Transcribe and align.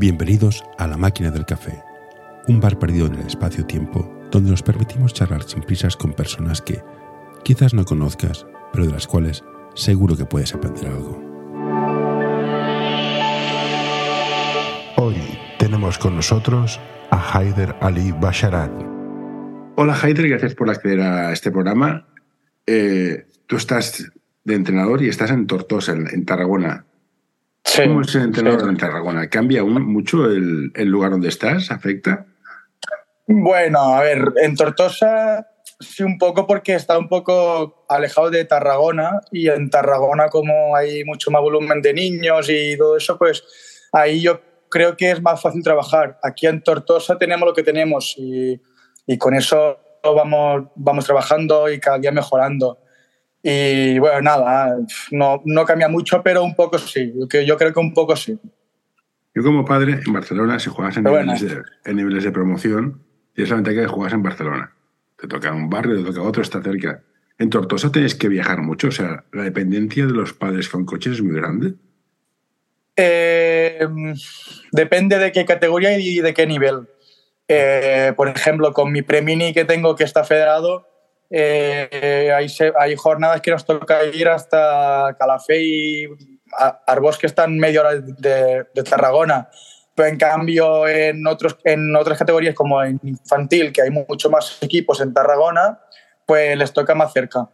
Bienvenidos 0.00 0.64
a 0.78 0.86
La 0.86 0.96
Máquina 0.96 1.30
del 1.30 1.44
Café, 1.44 1.84
un 2.48 2.58
bar 2.58 2.78
perdido 2.78 3.06
en 3.06 3.16
el 3.16 3.26
espacio-tiempo 3.26 4.10
donde 4.30 4.50
nos 4.50 4.62
permitimos 4.62 5.12
charlar 5.12 5.42
sin 5.42 5.62
prisas 5.62 5.94
con 5.94 6.14
personas 6.14 6.62
que 6.62 6.82
quizás 7.44 7.74
no 7.74 7.84
conozcas, 7.84 8.46
pero 8.72 8.86
de 8.86 8.92
las 8.92 9.06
cuales 9.06 9.44
seguro 9.74 10.16
que 10.16 10.24
puedes 10.24 10.54
aprender 10.54 10.86
algo. 10.86 11.22
Hoy 14.96 15.16
tenemos 15.58 15.98
con 15.98 16.16
nosotros 16.16 16.80
a 17.10 17.38
Haider 17.38 17.76
Ali 17.82 18.10
Basharat. 18.10 18.72
Hola 19.76 19.98
Haider, 20.02 20.30
gracias 20.30 20.54
por 20.54 20.70
acceder 20.70 21.02
a 21.02 21.30
este 21.30 21.50
programa. 21.50 22.08
Eh, 22.66 23.26
tú 23.46 23.56
estás 23.56 24.10
de 24.44 24.54
entrenador 24.54 25.02
y 25.02 25.10
estás 25.10 25.30
en 25.30 25.46
Tortosa, 25.46 25.92
en, 25.92 26.24
Tarragona. 26.24 26.86
Sí, 27.70 27.82
¿Cómo 27.84 28.00
es 28.00 28.12
el 28.16 28.22
entrenador 28.22 28.68
en 28.68 28.76
Tarragona? 28.76 29.28
¿Cambia 29.28 29.62
mucho 29.62 30.24
el, 30.24 30.72
el 30.74 30.88
lugar 30.88 31.12
donde 31.12 31.28
estás? 31.28 31.70
¿Afecta? 31.70 32.26
Bueno, 33.28 33.78
a 33.94 34.02
ver, 34.02 34.24
en 34.42 34.56
Tortosa 34.56 35.46
sí 35.78 36.02
un 36.02 36.18
poco 36.18 36.48
porque 36.48 36.74
está 36.74 36.98
un 36.98 37.08
poco 37.08 37.86
alejado 37.88 38.28
de 38.28 38.44
Tarragona 38.44 39.20
y 39.30 39.48
en 39.50 39.70
Tarragona 39.70 40.30
como 40.30 40.74
hay 40.74 41.04
mucho 41.04 41.30
más 41.30 41.42
volumen 41.42 41.80
de 41.80 41.94
niños 41.94 42.48
y 42.50 42.76
todo 42.76 42.96
eso, 42.96 43.16
pues 43.16 43.44
ahí 43.92 44.20
yo 44.20 44.40
creo 44.68 44.96
que 44.96 45.12
es 45.12 45.22
más 45.22 45.40
fácil 45.40 45.62
trabajar. 45.62 46.18
Aquí 46.24 46.48
en 46.48 46.64
Tortosa 46.64 47.18
tenemos 47.18 47.46
lo 47.46 47.54
que 47.54 47.62
tenemos 47.62 48.16
y, 48.18 48.60
y 49.06 49.16
con 49.16 49.32
eso 49.36 49.78
vamos, 50.02 50.64
vamos 50.74 51.04
trabajando 51.04 51.70
y 51.70 51.78
cada 51.78 52.00
día 52.00 52.10
mejorando. 52.10 52.80
Y 53.42 53.98
bueno, 53.98 54.20
nada, 54.20 54.76
no, 55.10 55.42
no 55.44 55.64
cambia 55.64 55.88
mucho, 55.88 56.22
pero 56.22 56.44
un 56.44 56.54
poco 56.54 56.78
sí. 56.78 57.12
Yo, 57.46 57.56
creo 57.56 57.72
que 57.72 57.80
un 57.80 57.94
poco 57.94 58.14
sí. 58.16 58.38
Yo 59.34 59.42
como 59.42 59.64
padre, 59.64 60.00
en 60.06 60.12
Barcelona, 60.12 60.58
si 60.58 60.68
juegas 60.68 60.96
en, 60.96 61.04
niveles, 61.04 61.40
de, 61.40 61.62
en 61.84 61.96
niveles 61.96 62.24
de 62.24 62.32
promoción, 62.32 63.02
tienes 63.34 63.50
la 63.50 63.56
ventaja 63.56 63.80
que 63.80 63.86
juegas 63.86 64.12
en 64.12 64.22
Barcelona. 64.22 64.72
Te 65.16 65.28
toca 65.28 65.52
un 65.52 65.70
barrio, 65.70 65.96
te 65.96 66.04
toca 66.04 66.22
otro, 66.22 66.42
está 66.42 66.62
cerca. 66.62 67.02
En 67.38 67.48
Tortosa 67.48 67.90
tienes 67.90 68.14
que 68.14 68.28
viajar 68.28 68.60
mucho, 68.60 68.88
o 68.88 68.92
sea, 68.92 69.24
la 69.32 69.44
dependencia 69.44 70.06
de 70.06 70.12
los 70.12 70.34
padres 70.34 70.68
con 70.68 70.84
coches 70.84 71.14
es 71.14 71.22
muy 71.22 71.36
grande. 71.36 71.74
Eh, 72.96 73.86
depende 74.72 75.18
de 75.18 75.32
qué 75.32 75.46
categoría 75.46 75.98
y 75.98 76.20
de 76.20 76.34
qué 76.34 76.46
nivel. 76.46 76.88
Eh, 77.48 78.12
por 78.16 78.28
ejemplo, 78.28 78.72
con 78.72 78.92
mi 78.92 79.02
Premini 79.02 79.54
que 79.54 79.64
tengo 79.64 79.96
que 79.96 80.04
está 80.04 80.22
federado, 80.22 80.86
eh, 81.30 82.32
hay, 82.34 82.48
hay, 82.78 82.96
jornadas 82.96 83.40
que 83.40 83.52
nos 83.52 83.64
toca 83.64 84.04
ir 84.04 84.28
hasta 84.28 85.16
Calafé 85.16 85.62
y 85.62 86.08
Arbós, 86.86 87.18
que 87.18 87.28
están 87.28 87.56
media 87.56 87.80
hora 87.80 87.94
de, 87.94 88.66
de, 88.74 88.82
Tarragona. 88.82 89.48
Pero 89.94 90.08
en 90.08 90.18
cambio, 90.18 90.88
en, 90.88 91.24
otros, 91.26 91.56
en 91.64 91.94
otras 91.94 92.18
categorías 92.18 92.54
como 92.54 92.82
en 92.82 92.98
infantil, 93.04 93.72
que 93.72 93.82
hay 93.82 93.90
mucho 93.90 94.28
más 94.28 94.58
equipos 94.60 95.00
en 95.00 95.14
Tarragona, 95.14 95.78
pues 96.26 96.56
les 96.56 96.72
toca 96.72 96.94
más 96.94 97.12
cerca. 97.12 97.48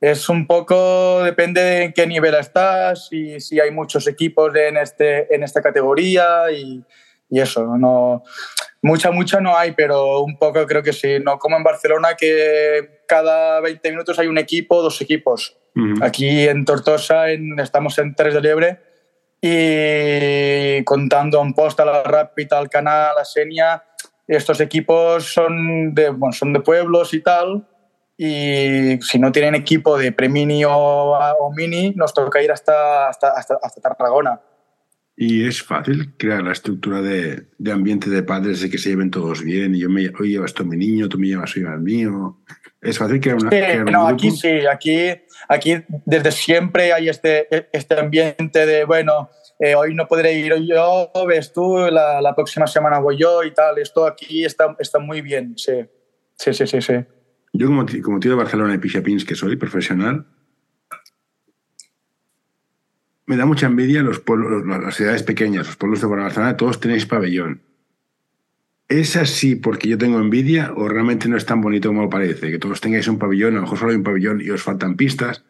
Es 0.00 0.28
un 0.28 0.46
poco, 0.46 1.22
depende 1.22 1.62
de 1.62 1.82
en 1.84 1.92
qué 1.92 2.06
nivel 2.06 2.34
estás 2.34 3.08
y 3.12 3.38
si 3.38 3.60
hay 3.60 3.70
muchos 3.70 4.08
equipos 4.08 4.54
en, 4.56 4.78
este, 4.78 5.32
en 5.32 5.42
esta 5.42 5.60
categoría 5.60 6.50
y, 6.50 6.82
y 7.28 7.40
eso. 7.40 7.76
No, 7.76 8.24
mucha, 8.82 9.10
mucha 9.10 9.40
no 9.40 9.56
hay, 9.56 9.72
pero 9.72 10.20
un 10.20 10.38
poco 10.38 10.66
creo 10.66 10.82
que 10.82 10.92
sí. 10.92 11.18
No 11.20 11.38
como 11.38 11.56
en 11.56 11.62
Barcelona 11.62 12.14
que 12.16 13.02
cada 13.06 13.60
20 13.60 13.90
minutos 13.90 14.18
hay 14.18 14.26
un 14.26 14.38
equipo, 14.38 14.82
dos 14.82 15.00
equipos. 15.00 15.56
Uh 15.76 15.80
-huh. 15.80 16.04
Aquí 16.04 16.48
en 16.48 16.64
Tortosa 16.64 17.30
en, 17.30 17.58
estamos 17.60 17.98
en 17.98 18.14
Tres 18.14 18.34
de 18.34 18.40
Liebre 18.40 18.80
y 19.40 20.84
contando 20.84 21.40
un 21.40 21.54
post 21.54 21.80
a 21.80 21.84
la 21.84 22.02
Rápida, 22.02 22.58
al 22.58 22.68
Canal, 22.68 23.16
a 23.18 23.24
Senia, 23.24 23.84
estos 24.26 24.60
equipos 24.60 25.32
son 25.32 25.94
de, 25.94 26.10
bueno, 26.10 26.32
son 26.32 26.52
de 26.52 26.60
pueblos 26.60 27.14
y 27.14 27.20
tal. 27.20 27.66
Y 28.16 29.00
si 29.00 29.18
no 29.18 29.32
tienen 29.32 29.54
equipo 29.54 29.96
de 29.96 30.12
premini 30.12 30.64
o, 30.64 30.72
o 30.72 31.52
mini, 31.52 31.94
nos 31.96 32.12
toca 32.12 32.42
ir 32.42 32.52
hasta, 32.52 33.08
hasta, 33.08 33.30
hasta, 33.30 33.58
hasta 33.62 33.80
Tarragona. 33.80 34.40
Y 35.22 35.46
es 35.46 35.62
fácil 35.62 36.14
crear 36.16 36.42
la 36.42 36.52
estructura 36.52 37.02
de, 37.02 37.44
de, 37.58 37.72
ambiente 37.72 38.08
de 38.08 38.22
padres, 38.22 38.62
de 38.62 38.70
que 38.70 38.78
se 38.78 38.88
lleven 38.88 39.10
todos 39.10 39.42
bien. 39.42 39.74
Y 39.74 39.80
yo 39.80 39.90
me, 39.90 40.10
hoy 40.18 40.30
llevas 40.30 40.54
tú 40.54 40.62
a 40.62 40.66
mi 40.66 40.78
niño, 40.78 41.10
tú 41.10 41.18
me 41.18 41.26
llevas 41.26 41.54
hoy 41.54 41.64
al 41.66 41.82
mío. 41.82 42.38
Es 42.80 42.96
fácil 42.96 43.20
crear 43.20 43.36
una. 43.36 43.50
Sí, 43.50 43.56
crear 43.56 43.90
no, 43.90 44.06
un 44.06 44.14
aquí 44.14 44.30
sí, 44.30 44.48
aquí, 44.66 45.10
aquí 45.46 45.74
desde 46.06 46.32
siempre 46.32 46.94
hay 46.94 47.10
este, 47.10 47.68
este 47.70 48.00
ambiente 48.00 48.64
de, 48.64 48.86
bueno, 48.86 49.28
eh, 49.58 49.74
hoy 49.74 49.94
no 49.94 50.08
podré 50.08 50.32
ir 50.38 50.54
yo, 50.66 51.12
ves 51.28 51.52
tú, 51.52 51.76
la, 51.90 52.22
la, 52.22 52.34
próxima 52.34 52.66
semana 52.66 52.98
voy 52.98 53.18
yo 53.18 53.44
y 53.44 53.52
tal. 53.52 53.78
Esto 53.78 54.06
aquí 54.06 54.46
está, 54.46 54.74
está 54.78 55.00
muy 55.00 55.20
bien, 55.20 55.52
sí. 55.58 55.84
Sí, 56.34 56.54
sí, 56.54 56.66
sí, 56.66 56.80
sí. 56.80 56.94
Yo, 57.52 57.66
como, 57.66 57.84
como 58.02 58.20
tío 58.20 58.30
de 58.30 58.38
Barcelona 58.38 58.72
y 58.72 58.78
Pixapins 58.78 59.26
que 59.26 59.34
soy, 59.34 59.56
profesional, 59.56 60.24
me 63.30 63.36
da 63.36 63.46
mucha 63.46 63.66
envidia 63.66 64.02
los 64.02 64.18
pueblos, 64.18 64.66
las 64.66 64.96
ciudades 64.96 65.22
pequeñas, 65.22 65.64
los 65.64 65.76
pueblos 65.76 66.00
de 66.00 66.08
Barcelona, 66.08 66.56
todos 66.56 66.80
tenéis 66.80 67.06
pabellón. 67.06 67.60
¿Es 68.88 69.14
así 69.14 69.54
porque 69.54 69.88
yo 69.88 69.96
tengo 69.96 70.18
envidia 70.18 70.72
o 70.76 70.88
realmente 70.88 71.28
no 71.28 71.36
es 71.36 71.46
tan 71.46 71.60
bonito 71.60 71.90
como 71.90 72.10
parece? 72.10 72.50
Que 72.50 72.58
todos 72.58 72.80
tengáis 72.80 73.06
un 73.06 73.20
pabellón, 73.20 73.52
a 73.52 73.56
lo 73.58 73.62
mejor 73.62 73.78
solo 73.78 73.92
hay 73.92 73.98
un 73.98 74.02
pabellón 74.02 74.40
y 74.40 74.50
os 74.50 74.64
faltan 74.64 74.96
pistas. 74.96 75.44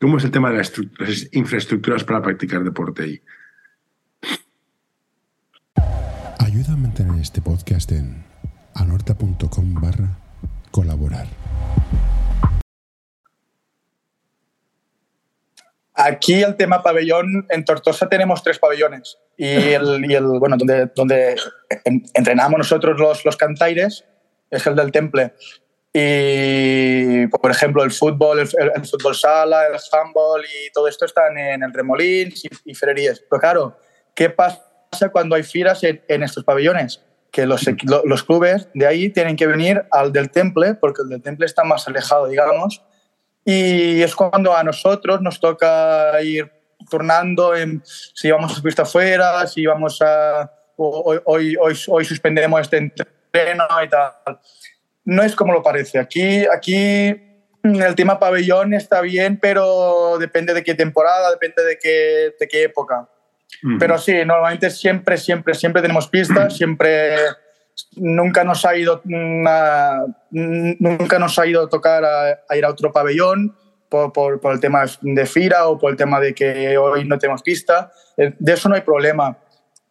¿Cómo 0.00 0.18
es 0.18 0.24
el 0.24 0.30
tema 0.30 0.52
de 0.52 0.58
las, 0.58 0.72
las 0.96 1.28
infraestructuras 1.32 2.04
para 2.04 2.22
practicar 2.22 2.62
deporte 2.62 3.02
ahí? 3.02 3.22
Ayuda 6.38 6.74
a 6.74 6.76
mantener 6.76 7.20
este 7.20 7.42
podcast 7.42 7.90
en 7.90 8.22
anorta.com 8.76 9.74
barra 9.74 10.20
colaborar. 10.70 11.26
Aquí 15.96 16.42
el 16.42 16.56
tema 16.56 16.82
pabellón, 16.82 17.46
en 17.50 17.64
Tortosa 17.64 18.08
tenemos 18.08 18.42
tres 18.42 18.58
pabellones 18.58 19.16
y 19.36 19.46
el, 19.46 20.04
y 20.10 20.14
el 20.14 20.24
bueno, 20.24 20.56
donde, 20.56 20.90
donde 20.94 21.36
entrenamos 22.14 22.58
nosotros 22.58 22.98
los, 22.98 23.24
los 23.24 23.36
cantaires 23.36 24.04
es 24.50 24.66
el 24.66 24.74
del 24.74 24.90
temple. 24.90 25.34
Y, 25.92 27.28
por 27.28 27.52
ejemplo, 27.52 27.84
el 27.84 27.92
fútbol, 27.92 28.40
el, 28.40 28.48
el, 28.74 28.84
fútbol 28.84 29.14
sala, 29.14 29.66
el 29.68 29.78
handball 29.92 30.42
y 30.44 30.72
todo 30.72 30.88
esto 30.88 31.04
están 31.04 31.38
en 31.38 31.62
el 31.62 31.72
Remolins 31.72 32.44
y, 32.44 32.48
y. 32.64 32.74
Pero 32.74 33.40
claro, 33.40 33.78
¿qué 34.16 34.30
pasa 34.30 34.64
cuando 35.12 35.36
hay 35.36 35.44
firas 35.44 35.84
en, 35.84 36.02
en 36.08 36.24
estos 36.24 36.42
pabellones? 36.42 37.04
Que 37.30 37.46
los, 37.46 37.64
los 38.04 38.24
clubes 38.24 38.68
de 38.74 38.86
ahí 38.88 39.10
tienen 39.10 39.36
que 39.36 39.46
venir 39.46 39.84
al 39.92 40.12
del 40.12 40.30
temple 40.30 40.74
porque 40.74 41.02
el 41.02 41.08
del 41.08 41.22
temple 41.22 41.46
está 41.46 41.62
más 41.62 41.86
alejado, 41.86 42.26
digamos, 42.26 42.82
y 43.44 44.02
es 44.02 44.14
cuando 44.14 44.56
a 44.56 44.64
nosotros 44.64 45.20
nos 45.20 45.38
toca 45.38 46.20
ir 46.22 46.50
turnando 46.90 47.54
en 47.54 47.82
si 47.84 48.30
vamos 48.30 48.58
a 48.58 48.62
pista 48.62 48.82
afuera, 48.82 49.46
si 49.46 49.66
vamos 49.66 50.00
a. 50.02 50.50
Hoy, 50.76 51.20
hoy, 51.24 51.56
hoy, 51.60 51.78
hoy 51.88 52.04
suspendemos 52.04 52.60
este 52.60 52.78
entreno 52.78 53.66
y 53.84 53.88
tal. 53.88 54.12
No 55.04 55.22
es 55.22 55.36
como 55.36 55.52
lo 55.52 55.62
parece. 55.62 55.98
Aquí, 55.98 56.44
aquí 56.46 57.06
el 57.62 57.94
tema 57.94 58.18
pabellón 58.18 58.74
está 58.74 59.00
bien, 59.00 59.38
pero 59.40 60.18
depende 60.18 60.52
de 60.52 60.64
qué 60.64 60.74
temporada, 60.74 61.30
depende 61.30 61.62
de 61.62 61.78
qué, 61.78 62.34
de 62.38 62.48
qué 62.48 62.64
época. 62.64 63.08
Uh 63.62 63.68
-huh. 63.68 63.78
Pero 63.78 63.98
sí, 63.98 64.24
normalmente 64.24 64.70
siempre, 64.70 65.16
siempre, 65.16 65.54
siempre 65.54 65.82
tenemos 65.82 66.08
pistas, 66.08 66.56
siempre 66.56 67.16
nunca 67.96 68.44
nos 68.44 68.64
ha 68.64 68.76
ido 68.76 69.02
a, 69.46 70.06
nunca 70.30 71.18
nos 71.18 71.38
ha 71.38 71.46
ido 71.46 71.64
a 71.64 71.68
tocar 71.68 72.04
a, 72.04 72.40
a 72.48 72.56
ir 72.56 72.64
a 72.64 72.70
otro 72.70 72.92
pabellón 72.92 73.56
por, 73.88 74.12
por, 74.12 74.40
por, 74.40 74.52
el 74.54 74.60
tema 74.60 74.84
de 75.02 75.26
FIRA 75.26 75.68
o 75.68 75.78
por 75.78 75.90
el 75.90 75.96
tema 75.96 76.20
de 76.20 76.34
que 76.34 76.76
hoy 76.76 77.06
no 77.06 77.18
tenemos 77.18 77.42
pista. 77.42 77.92
De 78.16 78.52
eso 78.52 78.68
no 78.68 78.74
hay 78.74 78.80
problema. 78.80 79.38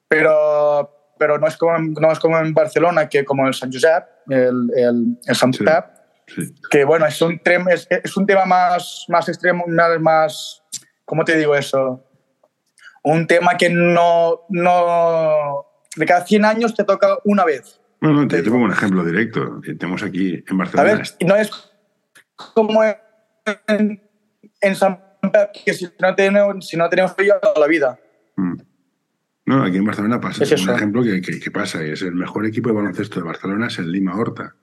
Pero, 0.07 1.13
pero 1.18 1.38
no, 1.38 1.47
es 1.47 1.57
como, 1.57 1.77
no 1.77 2.12
es 2.12 2.19
como 2.19 2.38
en 2.38 2.53
Barcelona, 2.53 3.07
que 3.07 3.24
como 3.24 3.47
el 3.47 3.53
San 3.53 3.71
Josep, 3.71 4.03
el, 4.29 4.69
el, 4.75 5.18
el 5.25 5.36
Sant 5.36 5.56
sí, 5.56 5.65
sí. 6.27 6.53
que 6.69 6.83
bueno, 6.83 7.06
es 7.06 7.21
un, 7.21 7.39
es, 7.69 7.88
es 7.89 8.18
un 8.18 8.25
tema 8.25 8.45
más, 8.45 9.06
más 9.07 9.27
extremo, 9.29 9.65
más, 10.00 10.63
¿cómo 11.06 11.24
te 11.24 11.38
digo 11.38 11.56
eso? 11.56 12.03
Un 13.03 13.25
tema 13.27 13.57
que 13.57 13.69
no, 13.69 14.41
no 14.50 15.65
de 15.95 16.06
cada 16.06 16.25
100 16.25 16.45
años 16.45 16.75
te 16.75 16.84
toca 16.84 17.18
una 17.24 17.45
vez. 17.45 17.80
No, 18.01 18.12
no, 18.12 18.28
te, 18.28 18.42
te 18.42 18.50
pongo 18.50 18.66
un 18.66 18.72
ejemplo 18.72 19.06
directo. 19.06 19.62
Tenemos 19.62 20.04
aquí 20.04 20.44
en 20.48 20.57
Barcelona. 20.57 20.92
A 20.92 20.95
ver, 20.95 21.07
no 21.25 21.36
es 21.36 21.51
como 22.36 22.84
en, 22.84 24.01
en 24.62 24.75
San 24.75 25.00
Pep, 25.22 25.51
que 25.66 25.74
si 25.74 25.88
no 26.00 26.16
tenemos, 26.16 26.68
si 26.68 26.75
no 26.75 26.90
tenemos 26.90 27.13
frío 27.13 27.36
toda 27.42 27.60
la 27.60 27.68
vida. 27.68 28.00
Mm. 28.36 28.56
No, 29.45 29.63
aquí 29.63 29.78
en 29.78 29.86
Barcelona 29.86 30.19
pasa. 30.19 30.44
Es 30.44 30.62
un 30.62 30.69
ejemplo 30.69 31.04
que, 31.04 31.22
que, 31.22 31.40
que, 31.40 31.51
pasa. 31.51 31.84
Es 31.84 32.01
el 32.01 32.16
mejor 32.16 32.46
equipo 32.46 32.69
de 32.69 32.75
baloncesto 32.75 33.19
de 33.19 33.25
Barcelona 33.25 33.68
es 33.68 33.78
el 33.80 33.92
Lima 33.92 34.16
Horta. 34.16 34.56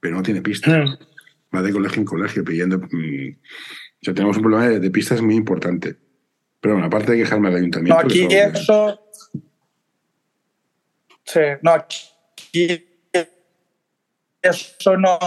Pero 0.00 0.16
no 0.16 0.22
tiene 0.22 0.42
pistas. 0.42 0.90
Mm. 0.90 1.56
Va 1.56 1.62
de 1.62 1.72
colegio 1.72 2.00
en 2.00 2.06
colegio 2.06 2.44
pidiendo. 2.44 2.78
Mm, 2.78 3.30
o 3.30 4.04
sea, 4.04 4.14
tenemos 4.14 4.36
un 4.36 4.42
problema 4.42 4.68
de, 4.68 4.80
de 4.80 4.90
pistas 4.90 5.22
muy 5.22 5.36
importante. 5.36 5.96
Pero 6.60 6.74
bueno, 6.74 6.86
aparte 6.86 7.12
de 7.12 7.18
quejarme 7.18 7.48
al 7.48 7.56
ayuntamiento. 7.56 7.94
No, 7.94 8.06
aquí 8.06 8.26
eso, 8.30 9.03
Sí, 11.24 11.40
no, 11.62 11.72
aquí 11.72 12.94
eso 14.44 14.96
no, 14.98 15.18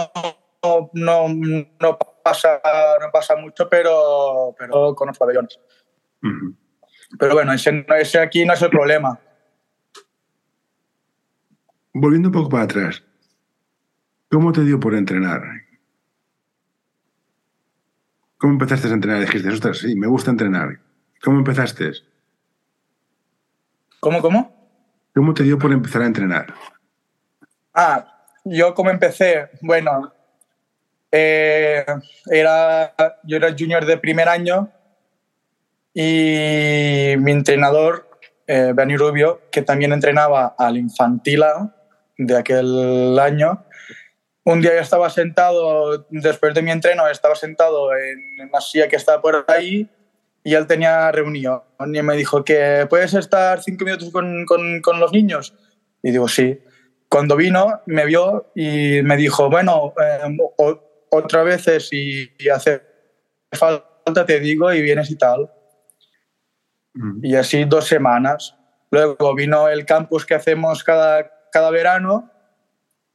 no, 0.92 1.28
no, 1.28 1.98
pasa, 2.22 2.60
no 3.00 3.10
pasa 3.12 3.36
mucho, 3.36 3.68
pero, 3.68 4.54
pero 4.56 4.94
con 4.94 5.08
los 5.08 5.18
pabellones. 5.18 5.58
Pero 7.18 7.34
bueno, 7.34 7.52
ese, 7.52 7.84
ese 7.98 8.20
aquí 8.20 8.44
no 8.44 8.52
es 8.52 8.62
el 8.62 8.70
problema. 8.70 9.18
Volviendo 11.92 12.28
un 12.28 12.32
poco 12.32 12.48
para 12.48 12.64
atrás, 12.64 13.02
¿cómo 14.30 14.52
te 14.52 14.62
dio 14.62 14.78
por 14.78 14.94
entrenar? 14.94 15.42
¿Cómo 18.36 18.52
empezaste 18.52 18.86
a 18.86 18.92
entrenar? 18.92 19.20
Dijiste, 19.20 19.48
ostras, 19.48 19.78
sí, 19.78 19.96
me 19.96 20.06
gusta 20.06 20.30
entrenar. 20.30 20.78
¿Cómo 21.24 21.38
empezaste? 21.38 21.90
¿Cómo, 23.98 24.22
cómo? 24.22 24.57
¿Cómo 25.18 25.34
te 25.34 25.42
dio 25.42 25.58
por 25.58 25.72
empezar 25.72 26.02
a 26.02 26.06
entrenar? 26.06 26.54
Ah, 27.74 28.22
yo 28.44 28.72
como 28.72 28.90
empecé, 28.90 29.48
bueno, 29.62 30.12
eh, 31.10 31.84
era, 32.30 32.94
yo 33.24 33.36
era 33.36 33.52
junior 33.58 33.84
de 33.84 33.98
primer 33.98 34.28
año 34.28 34.70
y 35.92 37.14
mi 37.18 37.32
entrenador, 37.32 38.08
eh, 38.46 38.70
Benny 38.72 38.96
Rubio, 38.96 39.40
que 39.50 39.62
también 39.62 39.92
entrenaba 39.92 40.54
al 40.56 40.76
Infantila 40.76 41.74
de 42.16 42.38
aquel 42.38 43.18
año, 43.18 43.64
un 44.44 44.60
día 44.60 44.74
yo 44.74 44.80
estaba 44.80 45.10
sentado, 45.10 46.06
después 46.10 46.54
de 46.54 46.62
mi 46.62 46.70
entreno, 46.70 47.08
estaba 47.08 47.34
sentado 47.34 47.90
en 47.92 48.48
una 48.48 48.60
silla 48.60 48.86
que 48.86 48.94
estaba 48.94 49.20
por 49.20 49.44
ahí 49.48 49.90
y 50.48 50.54
él 50.54 50.66
tenía 50.66 51.12
reunión 51.12 51.60
y 51.78 52.00
me 52.00 52.16
dijo 52.16 52.42
que 52.42 52.86
puedes 52.88 53.12
estar 53.12 53.62
cinco 53.62 53.84
minutos 53.84 54.10
con, 54.10 54.46
con, 54.46 54.80
con 54.80 54.98
los 54.98 55.12
niños. 55.12 55.54
Y 56.02 56.10
digo, 56.10 56.26
sí. 56.26 56.58
Cuando 57.10 57.36
vino, 57.36 57.82
me 57.84 58.06
vio 58.06 58.50
y 58.54 59.02
me 59.02 59.18
dijo, 59.18 59.50
bueno, 59.50 59.92
eh, 60.02 60.38
otra 61.10 61.42
vez 61.42 61.66
si, 61.86 62.30
hace 62.50 62.80
falta 63.52 64.24
te 64.24 64.40
digo 64.40 64.72
y 64.72 64.80
vienes 64.80 65.10
y 65.10 65.16
tal. 65.16 65.52
Y 67.22 67.34
así 67.34 67.66
dos 67.66 67.86
semanas. 67.86 68.56
Luego 68.90 69.34
vino 69.34 69.68
el 69.68 69.84
campus 69.84 70.24
que 70.24 70.34
hacemos 70.34 70.82
cada, 70.82 71.30
cada 71.52 71.70
verano 71.70 72.30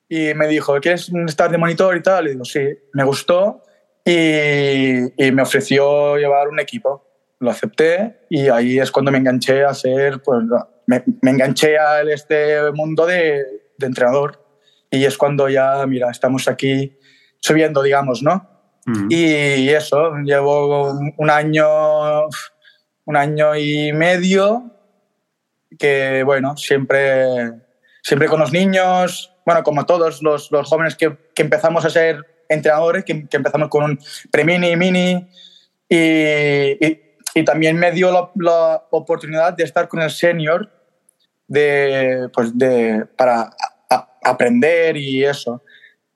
y 0.08 0.36
me 0.36 0.48
dijo, 0.48 0.80
¿quieres 0.80 1.12
estar 1.28 1.50
de 1.50 1.58
monitor 1.58 1.98
y 1.98 2.04
tal? 2.04 2.28
Y 2.28 2.32
digo, 2.34 2.46
sí, 2.46 2.78
me 2.94 3.04
gustó 3.04 3.64
y, 4.06 5.26
y 5.26 5.32
me 5.32 5.42
ofreció 5.42 6.16
llevar 6.18 6.48
un 6.48 6.60
equipo. 6.60 7.10
Lo 7.44 7.52
acepté 7.52 8.26
y 8.30 8.48
ahí 8.48 8.80
es 8.80 8.92
cuando 8.92 9.12
me 9.12 9.18
enganché 9.18 9.66
a 9.66 9.70
hacer, 9.70 10.22
pues 10.24 10.40
me, 10.88 11.04
me 11.22 11.32
enganché 11.32 11.78
a 11.78 12.02
este 12.02 12.72
mundo 12.72 13.06
de, 13.06 13.44
de 13.78 13.86
entrenador 13.86 14.44
y 14.90 15.06
es 15.06 15.18
cuando 15.18 15.50
ya, 15.50 15.86
mira, 15.88 16.10
estamos 16.10 16.48
aquí 16.48 16.98
subiendo, 17.40 17.82
digamos, 17.82 18.24
¿no? 18.24 18.50
Y 19.10 19.70
eso, 19.70 20.18
llevo 20.26 20.92
un 21.18 21.30
año, 21.30 22.28
un 23.06 23.16
año 23.16 23.56
y 23.56 23.94
medio 23.94 24.72
que, 25.80 26.24
bueno, 26.24 26.58
siempre, 26.58 27.54
siempre 28.02 28.28
con 28.28 28.42
los 28.42 28.52
niños, 28.52 29.34
bueno, 29.46 29.64
como 29.64 29.86
todos 29.86 30.22
los, 30.22 30.52
los 30.52 30.68
jóvenes 30.68 30.96
que, 30.96 31.18
que, 31.34 31.44
empezamos 31.44 31.86
a 31.86 31.90
ser 31.90 32.46
entrenadores, 32.50 33.06
que, 33.06 33.28
que 33.28 33.38
empezamos 33.38 33.70
con 33.70 33.84
un 33.84 34.00
pre-mini, 34.32 34.76
mini, 34.76 35.28
y, 35.88 36.86
y, 36.86 37.02
y, 37.34 37.44
también 37.44 37.78
me 37.78 37.92
dio 37.92 38.12
la, 38.12 38.30
la, 38.36 38.84
oportunidad 38.92 39.54
de 39.54 39.64
estar 39.64 39.88
con 39.88 40.02
el 40.02 40.12
senior 40.12 40.70
de, 41.48 42.30
pues 42.34 42.58
de, 42.58 43.06
para 43.18 43.50
aprender 44.24 44.98
y 44.98 45.24
eso. 45.24 45.64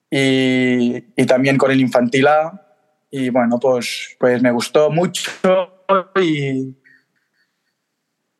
Y, 0.09 1.05
y, 1.15 1.25
también 1.25 1.57
con 1.57 1.71
el 1.71 1.79
infantil 1.79 2.27
A. 2.27 2.63
Y 3.09 3.29
bueno, 3.29 3.59
pues, 3.59 4.15
pues 4.19 4.41
me 4.41 4.51
gustó 4.51 4.89
mucho 4.89 5.31
y, 6.15 6.75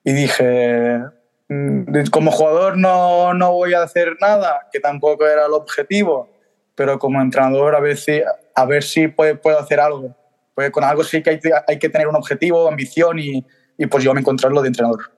y 0.04 0.14
dije, 0.14 1.00
mm, 1.48 2.06
como 2.12 2.32
jugador 2.32 2.78
no, 2.78 3.34
no 3.34 3.54
voy 3.54 3.74
a 3.74 3.84
hacer 3.84 4.18
nada, 4.20 4.68
que 4.72 4.80
tampoco 4.80 5.26
era 5.26 5.46
el 5.46 5.54
objetivo, 5.54 6.30
pero 6.76 7.00
como 7.00 7.22
entrenador 7.22 7.76
a 7.76 7.80
ver 7.80 7.98
si, 7.98 8.22
a 8.56 8.66
ver 8.66 8.84
si 8.84 9.08
puedo, 9.08 9.40
puedo 9.40 9.60
hacer 9.60 9.80
algo. 9.80 10.16
Pues 10.58 10.72
con 10.72 10.84
algo 10.84 11.04
sí 11.04 11.22
que 11.22 11.30
hay, 11.30 11.40
hay 11.68 11.78
que 11.78 11.88
tener 11.88 12.08
un 12.08 12.16
objetivo, 12.16 12.68
ambición 12.68 13.20
y, 13.20 13.46
y 13.78 13.86
pues 13.86 14.04
yo 14.04 14.12
me 14.16 14.22
encontré 14.22 14.50
lo 14.50 14.64
de 14.64 14.70
entrenador. 14.70 15.12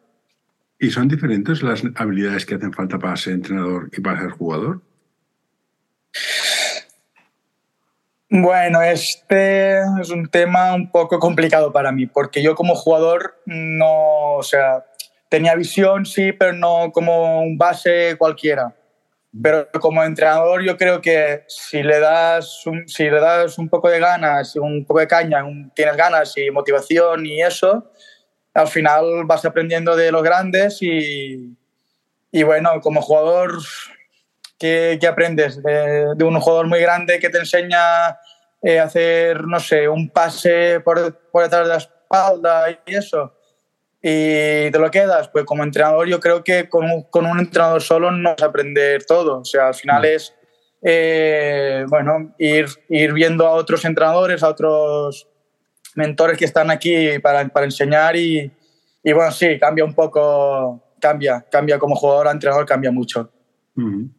¿Y 0.78 0.90
son 0.90 1.08
diferentes 1.08 1.64
las 1.64 1.82
habilidades 1.96 2.46
que 2.46 2.56
hacen 2.56 2.74
falta 2.74 3.00
para 3.00 3.16
ser 3.16 3.36
entrenador 3.36 3.90
y 3.98 4.02
para 4.02 4.20
ser 4.20 4.32
jugador? 4.32 4.82
Bueno, 8.30 8.82
este 8.82 9.80
es 10.02 10.10
un 10.10 10.28
tema 10.28 10.76
un 10.76 10.92
poco 10.92 11.20
complicado 11.20 11.72
para 11.72 11.94
mí, 11.94 12.06
porque 12.06 12.44
yo 12.44 12.54
como 12.54 12.76
jugador 12.76 13.42
no, 13.46 14.34
o 14.36 14.44
sea, 14.44 14.88
tenía 15.30 15.56
visión, 15.56 16.06
sí, 16.06 16.34
pero 16.34 16.52
no 16.52 16.92
como 16.92 17.44
un 17.44 17.58
base 17.58 18.18
cualquiera. 18.18 18.76
Pero 19.42 19.70
como 19.80 20.04
entrenador 20.04 20.64
yo 20.64 20.76
creo 20.76 21.02
que 21.02 21.44
si 21.48 21.84
le 21.84 22.00
das 22.00 22.66
un, 22.66 22.88
si 22.88 23.04
le 23.04 23.20
das 23.20 23.58
un 23.60 23.70
poco 23.70 23.90
de 23.90 24.00
ganas, 24.00 24.56
un 24.56 24.86
poco 24.86 25.00
de 25.00 25.08
caña, 25.08 25.44
un, 25.44 25.72
tienes 25.76 25.96
ganas 25.96 26.36
y 26.38 26.50
motivación 26.50 27.26
y 27.26 27.42
eso, 27.42 27.92
al 28.54 28.68
final 28.68 29.26
vas 29.26 29.46
aprendiendo 29.46 29.96
de 29.96 30.12
los 30.12 30.24
grandes 30.24 30.82
y, 30.82 31.56
y 32.32 32.44
bueno, 32.44 32.82
como 32.82 33.02
jugador, 33.02 33.60
¿qué, 34.58 34.98
qué 35.00 35.08
aprendes? 35.08 35.62
De, 35.62 36.16
de, 36.16 36.24
un 36.24 36.40
jugador 36.40 36.68
muy 36.68 36.80
grande 36.80 37.20
que 37.20 37.30
te 37.30 37.38
enseña 37.38 38.08
a 38.08 38.20
eh, 38.64 38.80
hacer, 38.80 39.44
no 39.44 39.60
sé, 39.60 39.88
un 39.88 40.10
pase 40.10 40.80
por, 40.80 41.30
por 41.30 41.44
detrás 41.44 41.64
de 41.64 41.70
la 41.70 41.78
espalda 41.78 42.72
y 42.86 42.96
eso. 42.96 43.39
Y 44.02 44.72
te 44.72 44.80
lo 44.80 44.90
quedas, 44.90 45.30
pues 45.30 45.44
como 45.44 45.64
entrenador 45.64 46.08
yo 46.08 46.20
creo 46.20 46.42
que 46.44 46.70
con 46.70 46.86
un, 46.86 47.04
con 47.10 47.26
un 47.26 47.40
entrenador 47.40 47.82
solo 47.82 48.12
no 48.12 48.30
vas 48.30 48.42
a 48.42 48.46
aprender 48.46 49.04
todo. 49.06 49.40
O 49.40 49.46
sea, 49.46 49.68
al 49.68 49.74
final 49.74 50.06
es, 50.06 50.34
eh, 50.82 51.86
bueno, 51.90 52.34
ir, 52.38 52.68
ir 52.88 53.14
viendo 53.14 53.46
a 53.46 53.52
otros 53.52 53.84
entrenadores, 53.84 54.42
a 54.42 54.50
otros 54.50 55.28
mentores 55.96 56.38
que 56.38 56.46
están 56.46 56.72
aquí 56.72 57.20
para, 57.20 57.46
para 57.50 57.66
enseñar 57.66 58.16
y, 58.16 58.50
y, 59.04 59.12
bueno, 59.12 59.32
sí, 59.32 59.60
cambia 59.60 59.84
un 59.84 59.94
poco, 59.94 60.82
cambia, 61.02 61.46
cambia 61.52 61.78
como 61.78 61.96
jugador 61.96 62.30
a 62.30 62.32
entrenador, 62.32 62.66
cambia 62.66 62.92
mucho. 62.92 63.32
Uh 63.76 63.82
-huh. 63.82 64.10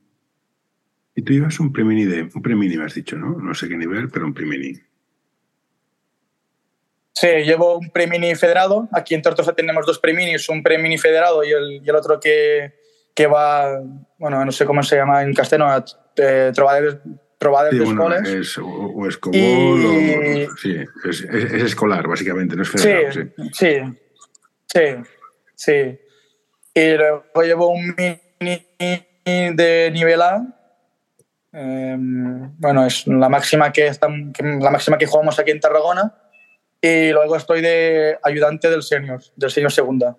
Y 1.15 1.23
tú 1.23 1.33
llevas 1.33 1.59
un 1.59 1.73
premini 1.73 2.05
de, 2.05 2.23
un 2.23 2.43
premini 2.43 2.77
me 2.77 2.85
has 2.85 2.95
dicho, 2.95 3.17
¿no? 3.17 3.39
No 3.39 3.55
sé 3.55 3.69
qué 3.69 3.77
nivel, 3.77 4.09
pero 4.11 4.27
un 4.27 4.35
premini. 4.35 4.75
Sí, 7.13 7.27
llevo 7.45 7.77
un 7.79 7.91
premini 7.91 8.35
federado. 8.35 8.89
Aquí 8.93 9.15
en 9.15 9.23
Tortosa 9.23 9.53
tenemos 9.53 9.85
dos 9.87 9.99
preminis, 9.99 10.49
un 10.49 10.63
premini 10.63 10.97
federado 10.97 11.45
y 11.45 11.51
el, 11.51 11.81
y 11.85 11.89
el 11.89 11.97
otro 11.97 12.19
que, 12.21 12.73
que 13.15 13.27
va, 13.27 13.81
bueno, 14.19 14.45
no 14.45 14.53
sé 14.53 14.65
cómo 14.65 14.83
se 14.83 14.97
llama 14.97 15.23
en 15.23 15.35
castellano, 15.35 15.85
eh, 16.17 16.53
trobadores, 16.55 16.97
trobadores 17.37 17.73
sí, 17.73 17.79
de 17.79 17.85
bueno, 17.85 18.15
escoles. 18.15 18.35
es, 18.49 18.59
o, 18.59 18.67
o 18.67 19.07
escobol, 19.09 19.37
Y- 19.39 20.45
o, 20.45 20.57
sí, 20.57 20.77
es, 21.09 21.21
es- 21.23 21.53
es 21.53 21.63
escolar, 21.65 22.07
básicamente, 22.07 22.55
no 22.57 22.63
es 22.63 22.69
federado. 22.71 23.13
Sí, 23.13 23.21
sí. 23.53 23.77
sí, 24.67 24.81
sí. 25.57 25.99
Y 26.73 26.93
luego 26.95 27.25
llevo 27.43 27.69
un 27.69 27.95
mini 27.97 28.67
de 29.57 29.91
nivel 29.93 30.23
A. 30.23 30.43
Eh, 31.53 31.97
bueno, 31.99 32.87
es 32.87 33.07
la 33.09 33.29
máxima 33.29 33.73
que, 33.73 33.89
están, 33.89 34.33
que- 34.33 34.45
la 34.45 34.71
máxima 34.71 34.97
que 34.97 35.07
jugamos 35.07 35.39
aquí 35.39 35.51
en 35.51 35.61
Tarragona. 35.61 36.15
Y 36.83 37.13
luego 37.13 37.37
estoy 37.37 37.61
de 37.61 38.17
ayudante 38.23 38.71
del 38.71 38.83
senior, 38.83 39.21
del 39.37 39.51
senior 39.51 39.71
segunda. 39.73 40.17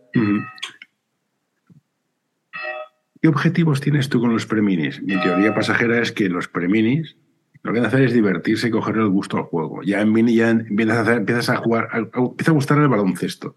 ¿Qué 3.22 3.28
objetivos 3.28 3.82
tienes 3.82 4.10
tú 4.10 4.20
con 4.20 4.34
los 4.34 4.46
preminis? 4.46 5.02
Mi 5.02 5.20
teoría 5.22 5.54
pasajera 5.54 6.00
es 6.02 6.12
que 6.12 6.30
los 6.30 6.48
preminis 6.48 7.18
lo 7.64 7.72
que 7.74 7.80
hacen 7.80 7.88
hacer 7.90 8.02
es 8.04 8.14
divertirse 8.14 8.68
y 8.68 8.72
cogerle 8.72 9.04
el 9.04 9.10
gusto 9.10 9.38
al 9.38 9.44
juego. 9.44 9.84
Ya 9.84 10.02
en 10.02 10.12
mini 10.12 10.36
ya 10.36 10.50
empiezas 10.50 10.98
a, 10.98 11.02
hacer, 11.02 11.18
empiezas 11.18 11.50
a 11.50 11.58
jugar, 11.58 11.90
a- 11.92 11.98
a- 11.98 12.20
empieza 12.26 12.52
a 12.52 12.56
gustar 12.56 12.80
el 12.80 12.88
baloncesto. 12.88 13.56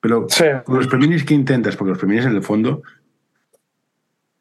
Pero 0.00 0.26
Sí. 0.28 0.44
con 0.64 0.76
los 0.76 0.86
preminis, 0.86 1.24
¿qué 1.24 1.32
intentas? 1.34 1.76
Porque 1.76 1.90
los 1.90 1.98
preminis 1.98 2.26
en 2.26 2.36
el 2.36 2.42
fondo 2.42 2.82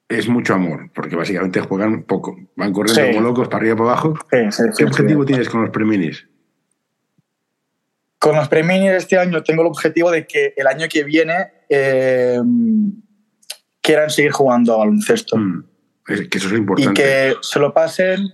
es 0.09 0.27
mucho 0.27 0.53
amor, 0.53 0.89
porque 0.93 1.15
básicamente 1.15 1.61
juegan 1.61 2.03
poco. 2.03 2.37
Van 2.57 2.73
corriendo 2.73 3.01
Sí. 3.03 3.11
como 3.13 3.21
locos 3.27 3.47
para 3.47 3.57
arriba 3.59 3.75
y 3.75 3.77
para 3.77 3.91
abajo. 3.91 4.15
Sí, 4.51 4.63
¿Qué 4.77 4.83
objetivo 4.85 5.25
tienes 5.25 5.47
con 5.49 5.61
los 5.61 5.69
preminis? 5.69 6.27
Con 8.19 8.35
los 8.35 8.47
premios 8.49 8.91
de 8.91 8.97
este 8.97 9.17
año 9.17 9.41
tengo 9.43 9.61
el 9.61 9.67
objetivo 9.69 10.11
de 10.11 10.27
que 10.27 10.53
el 10.57 10.67
año 10.67 10.87
que 10.89 11.03
viene 11.03 11.51
eh, 11.69 12.39
quieran 13.81 14.09
seguir 14.09 14.31
jugando 14.31 14.73
a 14.73 14.77
baloncesto. 14.77 15.37
Mm, 15.37 15.63
es- 16.09 16.27
que 16.29 16.37
eso 16.37 16.47
es 16.47 16.51
lo 16.51 16.57
y 16.57 16.61
importante. 16.61 17.01
que 17.01 17.35
se 17.41 17.59
lo 17.59 17.73
pasen 17.73 18.27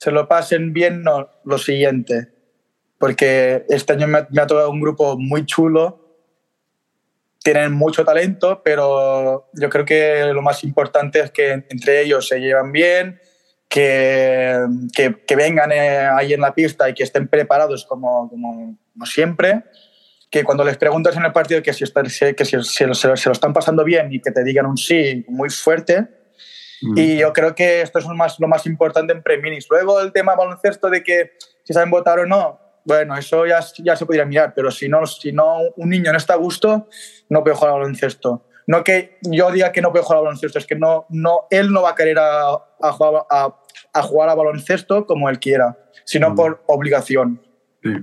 se 0.00 0.12
lo 0.12 0.28
pasen 0.28 0.72
bien 0.72 1.02
no, 1.02 1.28
lo 1.44 1.58
siguiente 1.58 2.28
porque 2.98 3.64
este 3.68 3.92
año 3.94 4.06
me, 4.06 4.26
me 4.30 4.42
ha 4.42 4.46
tocado 4.46 4.70
un 4.70 4.80
grupo 4.80 5.16
muy 5.18 5.44
chulo 5.46 6.04
tienen 7.40 7.72
mucho 7.72 8.04
talento, 8.04 8.60
pero 8.64 9.48
yo 9.54 9.70
creo 9.70 9.84
que 9.84 10.24
lo 10.34 10.42
más 10.42 10.64
importante 10.64 11.20
es 11.20 11.30
que 11.30 11.52
entre 11.70 12.02
ellos 12.02 12.26
se 12.28 12.40
llevan 12.40 12.72
bien, 12.72 13.20
que, 13.68 14.66
que, 15.26 15.36
vengan 15.36 15.70
eh, 15.72 16.08
ahí 16.16 16.32
en 16.32 16.40
la 16.40 16.54
pista 16.54 16.88
y 16.88 16.94
que 16.94 17.02
estén 17.02 17.28
preparados 17.28 17.84
como, 17.84 18.28
como, 18.30 18.78
siempre, 19.04 19.64
que 20.30 20.42
cuando 20.42 20.64
les 20.64 20.78
preguntas 20.78 21.16
en 21.16 21.24
el 21.24 21.32
partido 21.32 21.62
que 21.62 21.72
si, 21.72 21.84
están, 21.84 22.06
que 22.06 22.44
si 22.44 22.62
se, 22.62 22.86
lo, 22.86 22.92
están 22.92 23.52
pasando 23.52 23.84
bien 23.84 24.12
y 24.12 24.20
que 24.20 24.30
te 24.30 24.42
digan 24.42 24.66
un 24.66 24.78
sí 24.78 25.24
muy 25.28 25.50
fuerte. 25.50 26.08
Mm. 26.80 26.98
Y 26.98 27.18
yo 27.18 27.32
creo 27.32 27.54
que 27.54 27.82
esto 27.82 27.98
es 27.98 28.06
lo 28.06 28.14
más, 28.14 28.40
lo 28.40 28.48
más 28.48 28.64
importante 28.66 29.12
en 29.12 29.22
Preminis. 29.22 29.66
Luego 29.68 30.00
el 30.00 30.12
tema 30.12 30.34
baloncesto 30.34 30.88
de 30.88 31.02
que 31.02 31.32
si 31.64 31.74
saben 31.74 31.90
votar 31.90 32.18
o 32.20 32.26
no, 32.26 32.60
bueno, 32.84 33.18
eso 33.18 33.46
ya, 33.46 33.60
ya 33.78 33.96
se 33.96 34.06
podría 34.06 34.24
mirar, 34.24 34.54
pero 34.54 34.70
si 34.70 34.88
no, 34.88 35.06
si 35.06 35.30
no 35.30 35.58
un 35.76 35.90
niño 35.90 36.10
no 36.10 36.16
está 36.16 36.34
a 36.34 36.36
gusto, 36.36 36.88
no 37.28 37.42
puede 37.42 37.54
jugar 37.54 37.74
al 37.74 37.80
baloncesto. 37.80 38.47
No 38.68 38.84
que 38.84 39.18
yo 39.22 39.50
diga 39.50 39.72
que 39.72 39.80
no 39.80 39.90
puede 39.90 40.04
jugar 40.04 40.18
al 40.18 40.24
baloncesto, 40.24 40.58
es 40.58 40.66
que 40.66 40.76
no, 40.76 41.06
no, 41.08 41.46
él 41.50 41.72
no 41.72 41.80
va 41.80 41.90
a 41.90 41.94
querer 41.94 42.18
a, 42.18 42.50
a, 42.50 42.92
jugar, 42.92 43.24
a, 43.30 43.56
a 43.94 44.02
jugar 44.02 44.36
baloncesto 44.36 45.06
como 45.06 45.30
él 45.30 45.40
quiera, 45.40 45.78
sino 46.04 46.30
mm. 46.30 46.34
por 46.34 46.64
obligación. 46.66 47.40
Sí. 47.82 47.94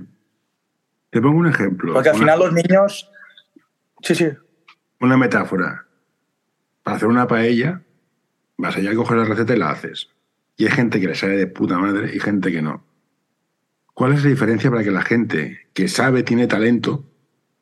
Te 1.10 1.20
pongo 1.20 1.38
un 1.38 1.46
ejemplo. 1.46 1.92
Porque 1.92 2.08
al 2.08 2.18
final 2.18 2.40
los 2.40 2.52
niños... 2.52 3.08
Sí, 4.02 4.16
sí. 4.16 4.28
Una 5.00 5.16
metáfora. 5.16 5.86
Para 6.82 6.96
hacer 6.96 7.08
una 7.08 7.28
paella, 7.28 7.82
vas 8.56 8.76
allá 8.76 8.90
a 8.90 8.96
coger 8.96 9.18
la 9.18 9.24
receta 9.24 9.54
y 9.54 9.58
la 9.58 9.70
haces. 9.70 10.10
Y 10.56 10.64
hay 10.64 10.72
gente 10.72 11.00
que 11.00 11.06
le 11.06 11.14
sale 11.14 11.36
de 11.36 11.46
puta 11.46 11.78
madre 11.78 12.10
y 12.12 12.18
gente 12.18 12.50
que 12.50 12.60
no. 12.60 12.84
¿Cuál 13.94 14.14
es 14.14 14.24
la 14.24 14.30
diferencia 14.30 14.68
para 14.68 14.82
que 14.82 14.90
la 14.90 15.02
gente 15.02 15.68
que 15.72 15.86
sabe, 15.86 16.24
tiene 16.24 16.48
talento, 16.48 17.04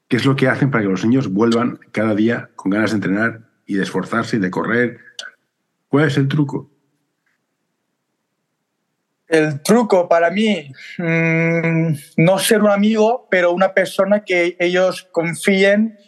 qué 0.09 0.17
es 0.17 0.25
lo 0.25 0.37
que 0.37 0.49
hacen 0.49 0.71
para 0.71 0.85
que 0.85 0.91
los 0.91 1.05
niños 1.05 1.29
vuelvan 1.33 1.79
cada 1.93 2.15
día 2.15 2.51
con 2.57 2.71
ganas 2.71 2.91
de 2.91 2.97
entrenar 2.97 3.41
y 3.67 3.75
de 3.75 3.83
esforzarse 3.83 4.37
y 4.37 4.41
de 4.41 4.51
correr? 4.51 4.99
¿Cuál 5.89 6.07
es 6.07 6.17
el 6.17 6.29
truco? 6.29 6.71
El 9.27 9.63
truco 9.63 10.09
para 10.09 10.31
mí, 10.31 10.71
mm, 10.99 11.95
no 12.19 12.39
ser 12.39 12.63
un 12.63 12.71
amigo, 12.71 13.27
pero 13.31 13.53
una 13.53 13.73
persona 13.73 14.23
que 14.23 14.57
ellos 14.61 15.09
confíen, 15.11 15.99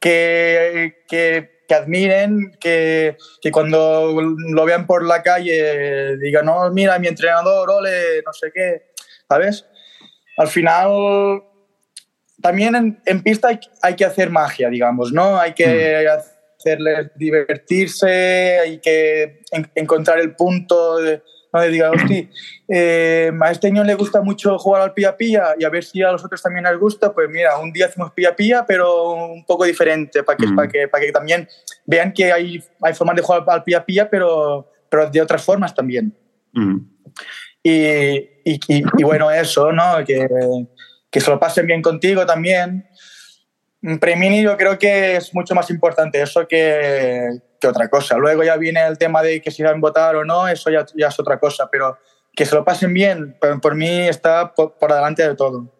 que, 0.00 1.04
que, 1.08 1.62
que 1.66 1.74
admiren, 1.74 2.52
que, 2.60 3.16
que, 3.40 3.50
cuando 3.50 4.20
lo 4.20 4.64
vean 4.64 4.86
por 4.86 5.04
la 5.04 5.22
calle 5.22 6.18
digan, 6.18 6.46
no, 6.46 6.70
mira, 6.72 6.98
mi 6.98 7.06
entrenador, 7.06 7.70
ole, 7.70 8.22
no 8.26 8.32
sé 8.32 8.50
qué, 8.52 8.92
¿sabes? 9.28 9.64
al 10.36 10.48
final 10.48 11.42
también 12.44 13.00
en, 13.06 13.22
pista 13.22 13.58
hay, 13.80 13.94
que 13.94 14.04
hacer 14.04 14.28
magia, 14.28 14.68
digamos, 14.68 15.10
¿no? 15.14 15.40
Hay 15.40 15.54
que 15.54 16.04
mm. 16.04 16.58
hacerles 16.58 17.10
divertirse, 17.16 18.58
hay 18.60 18.80
que 18.80 19.40
encontrar 19.74 20.18
el 20.18 20.36
punto 20.36 20.98
de, 20.98 21.22
donde 21.50 21.70
diga, 21.70 21.90
hostia, 21.90 22.28
eh, 22.68 23.32
a 23.40 23.50
este 23.50 23.70
niño 23.70 23.82
le 23.82 23.94
gusta 23.94 24.20
mucho 24.20 24.58
jugar 24.58 24.82
al 24.82 24.92
pía 24.92 25.16
y 25.58 25.64
a 25.64 25.70
ver 25.70 25.84
si 25.84 26.02
a 26.02 26.12
los 26.12 26.22
otros 26.22 26.42
también 26.42 26.64
les 26.64 26.78
gusta, 26.78 27.14
pues 27.14 27.30
mira, 27.30 27.56
un 27.56 27.72
día 27.72 27.86
hacemos 27.86 28.12
pía, 28.12 28.66
pero 28.66 29.12
un 29.12 29.46
poco 29.46 29.64
diferente, 29.64 30.22
para 30.22 30.36
que, 30.36 30.46
para 30.54 30.68
mm. 30.68 30.70
que, 30.70 30.88
para 30.88 31.02
que 31.02 31.12
también 31.12 31.48
vean 31.86 32.12
que 32.12 32.30
hay, 32.30 32.62
hay 32.82 32.92
formas 32.92 33.16
de 33.16 33.22
jugar 33.22 33.42
al 33.46 33.64
pía, 33.64 34.10
pero, 34.10 34.70
pero 34.90 35.08
de 35.08 35.22
otras 35.22 35.42
formas 35.42 35.74
también. 35.74 36.14
Mm. 36.52 36.76
Y, 37.62 38.28
y, 38.44 39.02
bueno, 39.02 39.30
eso, 39.30 39.72
¿no? 39.72 40.04
Que, 40.06 40.28
que 41.14 41.20
se 41.20 41.30
lo 41.30 41.38
pasen 41.38 41.64
bien 41.64 41.80
contigo 41.80 42.26
también. 42.26 42.88
Premini 44.00 44.42
yo 44.42 44.56
creo 44.56 44.76
que 44.76 45.14
es 45.14 45.32
mucho 45.32 45.54
más 45.54 45.70
importante 45.70 46.20
eso 46.20 46.48
que, 46.48 47.28
que, 47.60 47.68
otra 47.68 47.88
cosa. 47.88 48.16
Luego 48.18 48.42
ya 48.42 48.56
viene 48.56 48.84
el 48.84 48.98
tema 48.98 49.22
de 49.22 49.40
que 49.40 49.52
si 49.52 49.62
van 49.62 49.76
a 49.76 49.78
votar 49.78 50.16
o 50.16 50.24
no, 50.24 50.48
eso 50.48 50.70
ya, 50.70 50.84
ya, 50.96 51.06
es 51.06 51.20
otra 51.20 51.38
cosa, 51.38 51.68
pero 51.70 51.96
que 52.34 52.44
se 52.44 52.56
lo 52.56 52.64
pasen 52.64 52.92
bien, 52.92 53.36
por, 53.62 53.76
mí 53.76 54.08
está 54.08 54.52
por, 54.52 54.74
por, 54.74 54.92
delante 54.92 55.22
de 55.22 55.36
todo. 55.36 55.72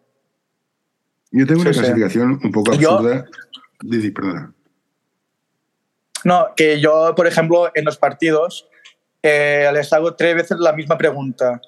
Yo 1.33 1.45
tengo 1.49 1.63
una 1.63 1.73
clasificación 1.73 2.39
un 2.41 2.53
poco 2.53 2.73
absurda. 2.73 3.27
Didi, 3.83 4.13
perdona. 4.13 4.55
No, 6.23 6.47
que 6.55 6.79
yo, 6.79 7.13
por 7.17 7.27
ejemplo, 7.27 7.73
en 7.75 7.85
los 7.85 7.99
partidos 7.99 8.69
eh, 9.21 9.69
les 9.73 9.93
hago 9.93 10.15
tres 10.15 10.37
veces 10.37 10.59
la 10.61 10.73
misma 10.73 10.97
pregunta. 10.97 11.61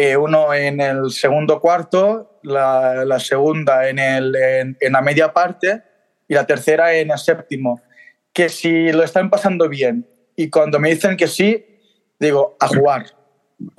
Eh, 0.00 0.16
uno 0.16 0.54
en 0.54 0.80
el 0.80 1.10
segundo 1.10 1.58
cuarto, 1.58 2.38
la, 2.44 3.18
segunda 3.18 3.88
en, 3.88 3.98
el, 3.98 4.32
en, 4.78 4.92
la 4.92 5.02
media 5.02 5.32
parte 5.32 5.82
y 6.28 6.34
la 6.34 6.46
tercera 6.46 6.94
en 6.94 7.10
el 7.10 7.18
séptimo. 7.18 7.82
Que 8.32 8.48
si 8.48 8.92
lo 8.92 9.02
están 9.02 9.28
pasando 9.28 9.68
bien 9.68 10.08
y 10.36 10.50
cuando 10.50 10.78
me 10.78 10.90
dicen 10.90 11.16
que 11.16 11.26
sí, 11.26 11.66
digo, 12.20 12.56
a 12.60 12.68
jugar. 12.68 13.06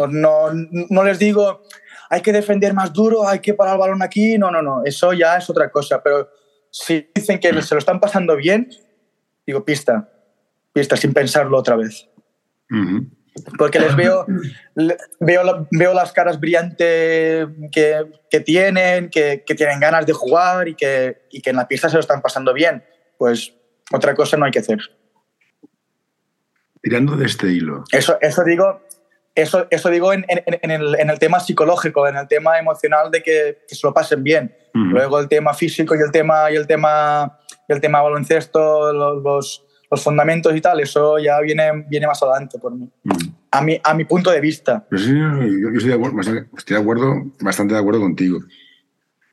No, 0.10 0.52
no 0.52 1.04
les 1.06 1.20
digo, 1.20 1.62
hay 2.10 2.20
que 2.20 2.34
defender 2.34 2.74
más 2.74 2.92
duro, 2.92 3.26
hay 3.26 3.40
que 3.40 3.54
parar 3.54 3.76
el 3.76 3.80
balón 3.80 4.02
aquí, 4.02 4.38
no, 4.38 4.52
no, 4.52 4.62
no, 4.62 4.84
eso 4.84 5.14
ya 5.14 5.38
es 5.38 5.50
otra 5.50 5.72
cosa. 5.72 6.04
Pero 6.04 6.28
si 6.70 7.10
dicen 7.16 7.40
que 7.40 7.62
se 7.62 7.76
lo 7.76 7.80
están 7.80 8.02
pasando 8.02 8.36
bien, 8.36 8.70
digo, 9.48 9.64
pista, 9.64 10.12
pista, 10.74 10.98
sin 10.98 11.14
pensarlo 11.14 11.58
otra 11.58 11.78
vez 11.78 12.10
porque 13.58 13.80
les 13.80 13.96
veo, 13.96 14.26
veo, 15.20 15.68
veo 15.72 15.94
las 15.94 16.12
caras 16.12 16.40
brillantes 16.40 17.48
que, 17.72 18.06
que 18.30 18.40
tienen, 18.40 19.10
que, 19.10 19.44
que, 19.46 19.56
tienen 19.56 19.80
ganas 19.80 20.06
de 20.06 20.14
jugar 20.14 20.68
y 20.68 20.76
que, 20.76 21.22
y 21.32 21.42
que 21.42 21.50
en 21.50 21.58
la 21.58 21.68
pista 21.68 21.90
se 21.90 21.96
lo 21.96 22.02
están 22.02 22.22
pasando 22.22 22.54
bien. 22.54 22.84
Pues 23.18 23.54
otra 23.92 24.16
cosa 24.16 24.38
no 24.38 24.46
hay 24.46 24.52
que 24.52 24.60
hacer. 24.60 24.80
Tirando 26.82 27.16
de 27.16 27.26
este 27.26 27.48
hilo. 27.48 27.84
Eso, 27.92 28.18
eso 28.22 28.44
digo, 28.44 28.82
eso, 29.36 29.68
eso 29.70 29.90
digo 29.90 30.14
en, 30.14 30.26
en, 30.28 30.72
el, 30.72 30.96
en, 31.00 31.10
el, 31.10 31.20
tema 31.20 31.40
psicológico, 31.40 32.08
en 32.08 32.16
el 32.16 32.28
tema 32.28 32.58
emocional 32.58 33.12
de 33.12 33.22
que, 33.22 33.60
que 33.68 33.76
se 33.76 33.86
lo 33.86 33.94
pasen 33.94 34.24
bien. 34.24 34.56
Luego 34.74 35.20
el 35.20 35.28
tema 35.28 35.54
físico 35.54 35.96
y 35.96 36.00
el 36.00 36.12
tema, 36.12 36.50
y 36.52 36.56
el 36.56 36.68
tema, 36.68 37.40
y 37.68 37.74
el 37.74 37.82
tema 37.82 38.02
baloncesto, 38.02 38.94
los 38.94 39.24
los 39.24 39.69
fundamentos 39.98 40.56
y 40.56 40.62
tal, 40.62 40.80
eso 40.80 41.18
ya 41.18 41.40
viene, 41.42 41.86
viene 41.90 42.08
más 42.08 42.22
adelante 42.22 42.60
por 42.60 42.76
mí. 42.76 42.88
Mm. 43.04 43.12
A, 43.52 43.62
mi, 43.62 43.80
a 43.84 43.94
mi 43.96 44.06
punto 44.06 44.30
de 44.30 44.40
vista. 44.40 44.86
Sí, 44.92 45.14
yo, 45.16 45.70
estoy, 45.70 45.90
de 45.90 45.94
acuerdo, 45.96 46.20
estoy 46.56 46.76
de 46.76 46.82
acuerdo, 46.82 47.32
bastante 47.40 47.74
de 47.74 47.80
acuerdo 47.80 48.00
contigo. 48.00 48.40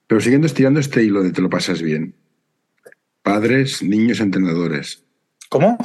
Pero 0.07 0.21
siguiendo 0.21 0.47
estirando 0.47 0.81
este 0.81 1.03
hilo 1.03 1.23
de 1.23 1.33
te 1.33 1.43
lo 1.43 1.51
pasas 1.51 1.83
bien. 1.83 2.15
Padres, 3.23 3.83
niños, 3.83 4.21
entrenadores. 4.21 5.05
¿Cómo? 5.49 5.77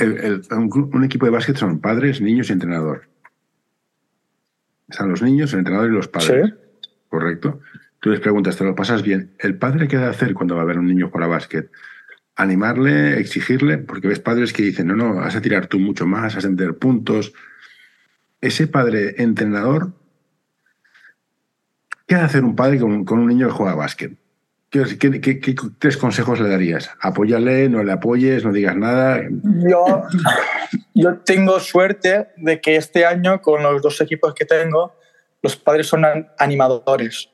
un, 0.00 1.04
equipo 1.04 1.26
de 1.26 1.32
básquet 1.32 1.56
son 1.56 1.80
padres, 1.80 2.20
niños 2.20 2.48
y 2.48 2.52
entrenador. 2.52 3.08
Están 4.88 5.10
los 5.10 5.22
niños, 5.22 5.52
el 5.52 5.60
entrenador 5.60 5.90
y 5.90 5.94
los 5.94 6.08
padres. 6.08 6.46
¿Sí? 6.46 6.54
Correcto. 7.08 7.60
Tú 8.00 8.10
les 8.10 8.20
preguntas, 8.20 8.56
¿te 8.56 8.64
lo 8.64 8.74
pasas 8.74 9.02
bien? 9.02 9.34
¿El 9.38 9.58
padre 9.58 9.88
qué 9.88 9.96
debe 9.96 10.08
hacer 10.08 10.34
cuando 10.34 10.54
va 10.56 10.62
a 10.62 10.66
ver 10.66 10.78
un 10.78 10.86
niño 10.86 11.08
jugar 11.10 11.24
a 11.24 11.32
básquet? 11.32 11.70
Animarle, 12.38 13.18
exigirle, 13.18 13.78
porque 13.78 14.06
ves 14.06 14.20
padres 14.20 14.52
que 14.52 14.62
dicen, 14.62 14.86
no, 14.86 14.94
no, 14.94 15.14
vas 15.14 15.34
a 15.34 15.42
tirar 15.42 15.66
tú 15.66 15.80
mucho 15.80 16.06
más, 16.06 16.36
vas 16.36 16.44
a 16.44 16.48
meter 16.48 16.78
puntos. 16.78 17.34
Ese 18.40 18.68
padre 18.68 19.16
entrenador, 19.18 19.92
¿qué 22.06 22.14
hace 22.14 22.24
hacer 22.24 22.44
un 22.44 22.54
padre 22.54 22.78
con, 22.78 23.04
un 23.10 23.26
niño 23.26 23.48
que 23.48 23.52
juega 23.52 23.72
a 23.72 23.76
básquet? 23.76 24.16
¿Qué, 24.70 25.50
tres 25.78 25.96
consejos 25.96 26.38
le 26.40 26.48
darías? 26.48 26.90
Apóyale, 27.00 27.68
no 27.68 27.82
le 27.82 27.90
apoyes, 27.90 28.44
no 28.44 28.52
digas 28.52 28.76
nada. 28.76 29.20
Yo, 29.68 30.04
yo 30.94 31.16
tengo 31.18 31.58
suerte 31.58 32.28
de 32.36 32.60
que 32.60 32.76
este 32.76 33.04
año, 33.04 33.42
con 33.42 33.64
los 33.64 33.82
dos 33.82 34.00
equipos 34.00 34.32
que 34.32 34.44
tengo, 34.44 34.94
los 35.42 35.56
padres 35.56 35.88
son 35.88 36.04
animadores. 36.38 37.30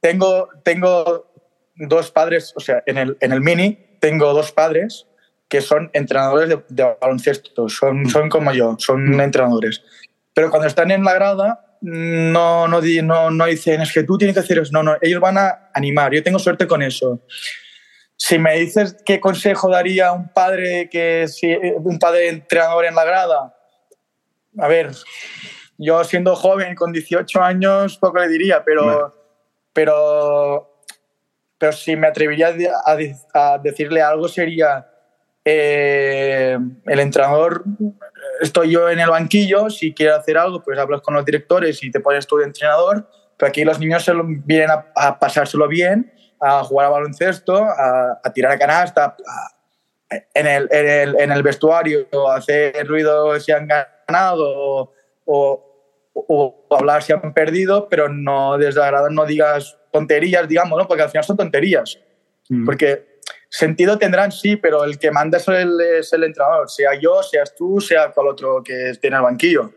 Tengo, 0.00 0.48
tengo 0.64 1.31
dos 1.74 2.10
padres, 2.10 2.52
o 2.56 2.60
sea, 2.60 2.82
en 2.86 2.98
el, 2.98 3.16
en 3.20 3.32
el 3.32 3.40
mini 3.40 3.78
tengo 4.00 4.32
dos 4.32 4.52
padres 4.52 5.06
que 5.48 5.60
son 5.60 5.90
entrenadores 5.92 6.48
de, 6.68 6.96
baloncesto, 7.00 7.68
son, 7.68 8.08
son 8.08 8.28
como 8.30 8.52
yo, 8.52 8.76
son 8.78 9.10
mm. 9.10 9.20
entrenadores. 9.20 9.82
Pero 10.32 10.50
cuando 10.50 10.66
están 10.66 10.90
en 10.90 11.04
la 11.04 11.12
grada, 11.12 11.76
no, 11.82 12.68
no, 12.68 12.80
no, 12.80 13.30
no 13.30 13.46
dicen, 13.46 13.82
es 13.82 13.92
que 13.92 14.04
tú 14.04 14.16
tienes 14.16 14.34
que 14.34 14.40
hacer 14.40 14.58
eso. 14.58 14.70
No, 14.72 14.82
no, 14.82 14.96
ellos 15.02 15.20
van 15.20 15.36
a 15.36 15.70
animar. 15.74 16.14
Yo 16.14 16.22
tengo 16.22 16.38
suerte 16.38 16.66
con 16.66 16.80
eso. 16.80 17.20
Si 18.16 18.38
me 18.38 18.56
dices 18.56 18.96
qué 19.04 19.20
consejo 19.20 19.68
daría 19.68 20.12
un 20.12 20.32
padre 20.32 20.88
que 20.88 21.26
si, 21.28 21.54
un 21.54 21.98
padre 21.98 22.28
entrenador 22.28 22.86
en 22.86 22.94
la 22.94 23.04
grada, 23.04 23.54
a 24.58 24.68
ver, 24.68 24.92
yo 25.76 26.02
siendo 26.04 26.36
joven 26.36 26.74
con 26.74 26.92
18 26.92 27.42
años 27.42 27.98
poco 27.98 28.20
le 28.20 28.28
diría, 28.28 28.62
pero, 28.64 29.14
pero 29.72 30.71
pero 31.62 31.72
si 31.72 31.94
me 31.94 32.08
atrevería 32.08 32.52
a, 33.34 33.58
decirle 33.58 34.02
algo 34.02 34.26
sería, 34.26 34.84
eh, 35.44 36.58
el 36.86 36.98
entrenador, 36.98 37.62
estoy 38.40 38.72
yo 38.72 38.90
en 38.90 38.98
el 38.98 39.08
banquillo, 39.08 39.70
si 39.70 39.94
quiere 39.94 40.10
hacer 40.10 40.38
algo, 40.38 40.60
pues 40.60 40.76
hablas 40.76 41.02
con 41.02 41.14
los 41.14 41.24
directores 41.24 41.80
y 41.84 41.92
te 41.92 42.00
pones 42.00 42.26
tú 42.26 42.38
de 42.38 42.46
entrenador, 42.46 43.08
Pero 43.36 43.48
aquí 43.48 43.62
los 43.62 43.78
niños 43.78 44.04
se 44.04 44.12
vienen 44.44 44.70
a, 44.96 45.20
pasárselo 45.20 45.68
bien, 45.68 46.12
a 46.40 46.64
jugar 46.64 46.88
a 46.88 46.90
baloncesto, 46.90 47.64
a, 47.64 48.20
tirar 48.34 48.50
a 48.50 48.58
canasta, 48.58 49.14
en, 50.34 50.48
el, 50.48 50.68
en, 50.72 50.88
el, 50.88 51.20
en, 51.20 51.30
el, 51.30 51.44
vestuario, 51.44 52.08
hacer 52.28 52.84
ruido 52.88 53.38
si 53.38 53.52
han 53.52 53.68
ganado 53.68 54.92
o, 55.26 55.62
o, 56.12 56.66
hablar 56.70 57.04
si 57.04 57.12
han 57.12 57.32
perdido, 57.32 57.88
pero 57.88 58.08
no 58.08 58.58
desagradar, 58.58 59.12
no 59.12 59.26
digas 59.26 59.78
tonterías, 59.92 60.48
digamos, 60.48 60.78
¿no? 60.78 60.88
porque 60.88 61.02
al 61.02 61.10
final 61.10 61.24
son 61.24 61.36
tonterías. 61.36 61.98
Mm. 62.48 62.64
Porque 62.64 63.18
sentido 63.48 63.98
tendrán, 63.98 64.32
sí, 64.32 64.56
pero 64.56 64.84
el 64.84 64.98
que 64.98 65.10
manda 65.10 65.38
es 65.38 65.46
el, 65.48 65.80
es 65.80 66.12
el 66.12 66.24
entrenador, 66.24 66.68
sea 66.70 66.98
yo, 67.00 67.22
seas 67.22 67.54
tú, 67.54 67.80
sea 67.80 68.10
cual 68.10 68.28
otro 68.28 68.62
que 68.64 68.90
esté 68.90 69.08
en 69.08 69.14
el 69.14 69.22
banquillo. 69.22 69.72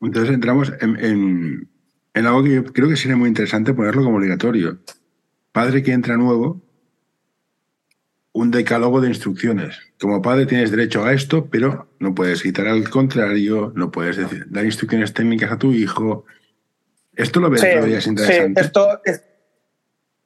Entonces 0.00 0.34
entramos 0.34 0.72
en, 0.80 1.68
en, 2.14 2.26
algo 2.26 2.42
que 2.42 2.64
creo 2.72 2.88
que 2.88 2.96
sería 2.96 3.16
muy 3.16 3.28
interesante 3.28 3.74
ponerlo 3.74 4.02
como 4.02 4.16
obligatorio. 4.16 4.78
Padre 5.52 5.82
que 5.82 5.92
entra 5.92 6.16
nuevo, 6.16 6.60
un 8.32 8.50
decálogo 8.50 9.00
de 9.00 9.08
instrucciones. 9.08 9.78
Como 10.00 10.22
padre 10.22 10.46
tienes 10.46 10.70
derecho 10.70 11.04
a 11.04 11.12
esto, 11.12 11.48
pero 11.50 11.88
no 12.00 12.14
puedes 12.14 12.42
quitar 12.42 12.66
al 12.66 12.88
contrario, 12.88 13.72
no 13.76 13.90
puedes 13.90 14.16
decir, 14.16 14.46
dar 14.48 14.64
instrucciones 14.64 15.12
técnicas 15.12 15.52
a 15.52 15.58
tu 15.58 15.72
hijo. 15.72 16.24
Esto 17.16 17.40
lo 17.40 17.50
ves 17.50 17.60
sí, 17.60 17.68
todavía 17.70 17.98
es 17.98 18.06
interesante. 18.06 18.60
Sí, 18.60 18.66
esto, 18.66 19.00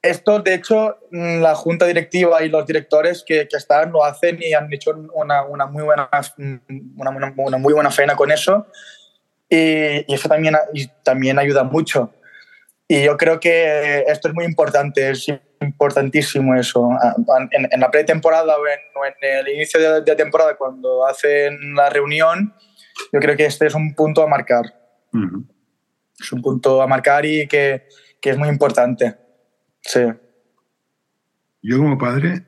esto, 0.01 0.39
de 0.39 0.53
hecho, 0.53 0.97
la 1.11 1.55
junta 1.55 1.85
directiva 1.85 2.43
y 2.43 2.49
los 2.49 2.65
directores 2.65 3.23
que, 3.25 3.47
que 3.47 3.57
están 3.57 3.91
lo 3.91 4.03
hacen 4.05 4.37
y 4.41 4.53
han 4.53 4.71
hecho 4.71 4.91
una, 5.13 5.43
una 5.43 5.65
muy 5.65 5.83
buena, 5.83 6.09
una, 6.37 7.09
una, 7.11 7.33
una, 7.35 7.57
muy 7.57 7.73
buena 7.73 7.91
faena 7.91 8.15
con 8.15 8.31
eso. 8.31 8.67
Y, 9.49 10.13
eso 10.13 10.29
también, 10.29 10.55
y 10.73 10.87
también 11.03 11.39
ayuda 11.39 11.63
mucho. 11.63 12.13
Y 12.87 13.03
yo 13.03 13.17
creo 13.17 13.39
que 13.39 14.05
esto 14.07 14.29
es 14.29 14.33
muy 14.33 14.45
importante, 14.45 15.09
es 15.09 15.27
importantísimo 15.59 16.55
eso. 16.55 16.89
En, 17.51 17.67
en 17.69 17.79
la 17.79 17.91
pretemporada 17.91 18.57
o 18.57 18.65
en, 18.65 18.79
en, 19.21 19.39
el 19.39 19.49
inicio 19.49 19.79
de, 19.79 20.01
de, 20.01 20.15
temporada, 20.15 20.55
cuando 20.55 21.05
hacen 21.05 21.75
la 21.75 21.89
reunión, 21.89 22.53
yo 23.11 23.19
creo 23.19 23.35
que 23.35 23.45
este 23.45 23.67
es 23.67 23.75
un 23.75 23.93
punto 23.93 24.23
a 24.23 24.27
marcar. 24.27 24.65
Uh 25.11 25.17
-huh. 25.17 25.56
Es 26.19 26.31
un 26.31 26.41
punto 26.41 26.81
a 26.81 26.87
marcar 26.87 27.25
y 27.25 27.47
que, 27.47 27.87
que, 28.19 28.31
es 28.31 28.37
muy 28.37 28.49
importante. 28.49 29.17
Sí. 29.81 30.01
Yo 31.61 31.77
como 31.77 31.97
padre, 31.97 32.45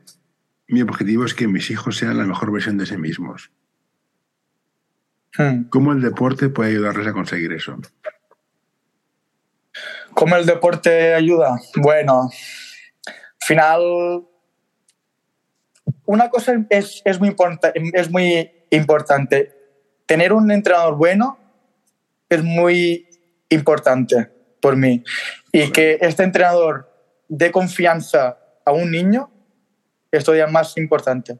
mi 0.67 0.81
objetivo 0.81 1.25
es 1.25 1.33
que 1.33 1.47
mis 1.47 1.69
hijos 1.71 1.97
sean 1.97 2.17
la 2.17 2.25
mejor 2.25 2.51
versión 2.51 2.77
de 2.77 2.85
sí 2.85 2.97
mismos. 2.97 3.51
Hmm. 5.37 5.63
¿Cómo 5.69 5.93
el 5.93 6.01
deporte 6.01 6.49
puede 6.49 6.71
ayudarles 6.71 7.07
a 7.07 7.13
conseguir 7.13 7.53
eso? 7.53 7.77
¿Cómo 10.13 10.35
el 10.35 10.45
deporte 10.45 11.13
ayuda? 11.13 11.59
Bueno, 11.75 12.23
al 12.23 13.45
final, 13.45 14.27
una 16.05 16.29
cosa 16.29 16.65
es, 16.69 17.01
es, 17.05 17.19
muy 17.19 17.35
es 17.93 18.11
muy 18.11 18.51
importante. 18.69 19.55
Tener 20.05 20.33
un 20.33 20.51
entrenador 20.51 20.95
bueno 20.97 21.37
es 22.29 22.43
muy 22.43 23.08
importante 23.49 24.29
por 24.61 24.75
mí. 24.75 25.03
Y 25.51 25.71
que 25.71 25.97
este 26.01 26.23
entrenador 26.23 26.91
dé 27.27 27.51
confianza 27.51 28.37
a 28.65 28.71
un 28.71 28.91
niño 28.91 29.31
es 30.11 30.23
todavía 30.23 30.47
más 30.47 30.77
importante. 30.77 31.37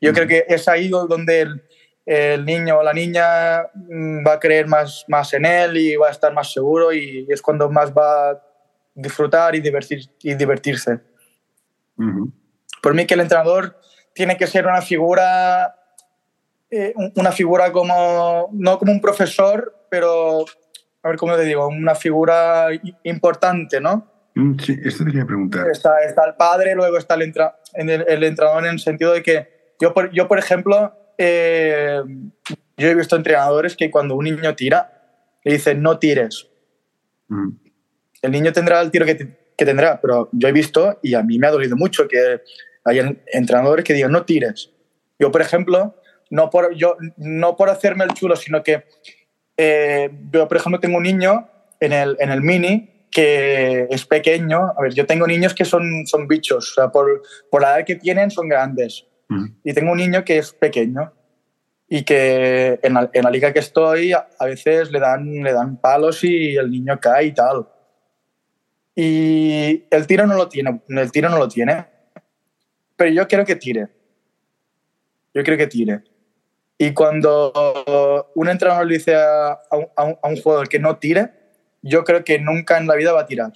Yo 0.00 0.12
mm. 0.12 0.14
creo 0.14 0.28
que 0.28 0.44
es 0.48 0.68
ahí 0.68 0.88
donde 0.88 1.40
el, 1.40 1.62
el 2.06 2.44
niño 2.44 2.78
o 2.78 2.82
la 2.82 2.92
niña 2.92 3.62
mm, 3.74 4.26
va 4.26 4.34
a 4.34 4.40
creer 4.40 4.66
más, 4.66 5.04
más 5.08 5.32
en 5.34 5.44
él 5.44 5.76
y 5.76 5.96
va 5.96 6.08
a 6.08 6.10
estar 6.10 6.32
más 6.32 6.52
seguro 6.52 6.92
y 6.92 7.26
es 7.28 7.42
cuando 7.42 7.70
más 7.70 7.92
va 7.92 8.30
a 8.30 8.42
disfrutar 8.94 9.54
y, 9.54 9.60
divertir, 9.60 10.00
y 10.22 10.34
divertirse. 10.34 11.00
Uh 11.96 12.04
-huh. 12.04 12.32
Por 12.82 12.94
mí 12.94 13.06
que 13.06 13.14
el 13.14 13.20
entrenador 13.20 13.78
tiene 14.14 14.36
que 14.36 14.46
ser 14.46 14.66
una 14.66 14.82
figura, 14.82 15.76
eh, 16.70 16.94
una 17.14 17.32
figura 17.32 17.70
como, 17.72 18.48
no 18.52 18.78
como 18.78 18.92
un 18.92 19.00
profesor, 19.00 19.86
pero, 19.90 20.44
a 21.08 21.12
ver 21.12 21.18
cómo 21.18 21.36
te 21.36 21.44
digo, 21.44 21.66
una 21.68 21.94
figura 21.94 22.68
importante, 23.02 23.80
¿no? 23.80 24.06
Mm, 24.34 24.58
sí, 24.58 24.78
esto 24.84 25.04
te 25.04 25.10
quería 25.10 25.26
preguntar. 25.26 25.66
Está, 25.70 26.00
está 26.06 26.24
el 26.26 26.34
padre, 26.34 26.74
luego 26.74 26.98
está 26.98 27.14
el, 27.14 27.22
entra, 27.22 27.58
el, 27.74 27.90
el 27.90 28.24
entrenador 28.24 28.64
en 28.64 28.72
el 28.72 28.78
sentido 28.78 29.12
de 29.12 29.22
que 29.22 29.74
yo, 29.80 29.94
por, 29.94 30.10
yo 30.12 30.28
por 30.28 30.38
ejemplo, 30.38 30.92
eh, 31.16 32.00
yo 32.76 32.88
he 32.88 32.94
visto 32.94 33.16
entrenadores 33.16 33.76
que 33.76 33.90
cuando 33.90 34.14
un 34.14 34.24
niño 34.24 34.54
tira, 34.54 34.92
le 35.44 35.52
dicen 35.52 35.82
no 35.82 35.98
tires. 35.98 36.48
Mm. 37.28 37.50
El 38.22 38.30
niño 38.30 38.52
tendrá 38.52 38.80
el 38.80 38.90
tiro 38.90 39.06
que, 39.06 39.16
que, 39.56 39.64
tendrá, 39.64 40.00
pero 40.00 40.28
yo 40.32 40.48
he 40.48 40.52
visto, 40.52 40.98
y 41.02 41.14
a 41.14 41.22
mí 41.22 41.38
me 41.38 41.46
ha 41.46 41.50
dolido 41.50 41.76
mucho, 41.76 42.08
que 42.08 42.42
hay 42.84 43.00
entrenadores 43.32 43.84
que 43.84 43.94
digan 43.94 44.12
no 44.12 44.24
tires. 44.24 44.70
Yo, 45.18 45.30
por 45.30 45.40
ejemplo, 45.40 45.96
no 46.30 46.50
por, 46.50 46.74
yo, 46.74 46.96
no 47.16 47.56
por 47.56 47.70
hacerme 47.70 48.04
el 48.04 48.14
chulo, 48.14 48.36
sino 48.36 48.62
que 48.62 48.84
eh, 49.58 50.08
yo, 50.32 50.46
por 50.46 50.56
ejemplo, 50.56 50.78
tengo 50.78 50.98
un 50.98 51.02
niño 51.02 51.48
en 51.80 51.92
el, 51.92 52.16
en 52.20 52.30
el 52.30 52.40
mini 52.40 53.06
que 53.10 53.88
es 53.90 54.06
pequeño. 54.06 54.72
A 54.76 54.80
ver, 54.80 54.94
yo 54.94 55.04
tengo 55.04 55.26
niños 55.26 55.52
que 55.52 55.64
son, 55.64 56.06
son 56.06 56.28
bichos, 56.28 56.70
o 56.70 56.74
sea, 56.74 56.92
por, 56.92 57.22
por 57.50 57.62
la 57.62 57.76
edad 57.76 57.84
que 57.84 57.96
tienen 57.96 58.30
son 58.30 58.48
grandes. 58.48 59.04
Y 59.62 59.74
tengo 59.74 59.92
un 59.92 59.98
niño 59.98 60.24
que 60.24 60.38
es 60.38 60.54
pequeño 60.54 61.12
y 61.86 62.02
que 62.02 62.80
en 62.82 62.94
la, 62.94 63.10
en 63.12 63.24
la, 63.24 63.30
liga 63.30 63.52
que 63.52 63.58
estoy 63.58 64.12
a 64.12 64.44
veces 64.46 64.90
le 64.90 65.00
dan, 65.00 65.42
le 65.42 65.52
dan 65.52 65.78
palos 65.78 66.24
y 66.24 66.56
el 66.56 66.70
niño 66.70 66.98
cae 66.98 67.26
y 67.26 67.32
tal. 67.32 67.68
Y 68.94 69.84
el 69.90 70.06
tiro 70.06 70.26
no 70.26 70.34
lo 70.34 70.48
tiene, 70.48 70.80
el 70.88 71.12
tiro 71.12 71.28
no 71.28 71.36
lo 71.36 71.46
tiene, 71.46 71.84
pero 72.96 73.10
yo 73.10 73.28
quiero 73.28 73.44
que 73.44 73.56
tire. 73.56 73.88
Yo 75.34 75.42
quiero 75.42 75.58
que 75.58 75.66
tire. 75.66 76.02
Y 76.80 76.94
cuando 76.94 78.30
un 78.36 78.48
entrenador 78.48 78.86
le 78.86 78.94
dice 78.94 79.16
a, 79.16 79.50
a, 79.50 79.76
un, 79.76 80.16
a, 80.22 80.28
un, 80.28 80.36
jugador 80.40 80.68
que 80.68 80.78
no 80.78 80.96
tire, 80.96 81.32
yo 81.82 82.04
creo 82.04 82.22
que 82.22 82.38
nunca 82.38 82.78
en 82.78 82.86
la 82.86 82.94
vida 82.94 83.12
va 83.12 83.22
a 83.22 83.26
tirar. 83.26 83.52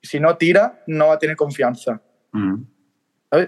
Si 0.00 0.20
no 0.20 0.36
tira, 0.36 0.84
no 0.86 1.08
va 1.08 1.14
a 1.14 1.18
tener 1.18 1.34
confianza. 1.34 2.00
Mm. 2.30 2.62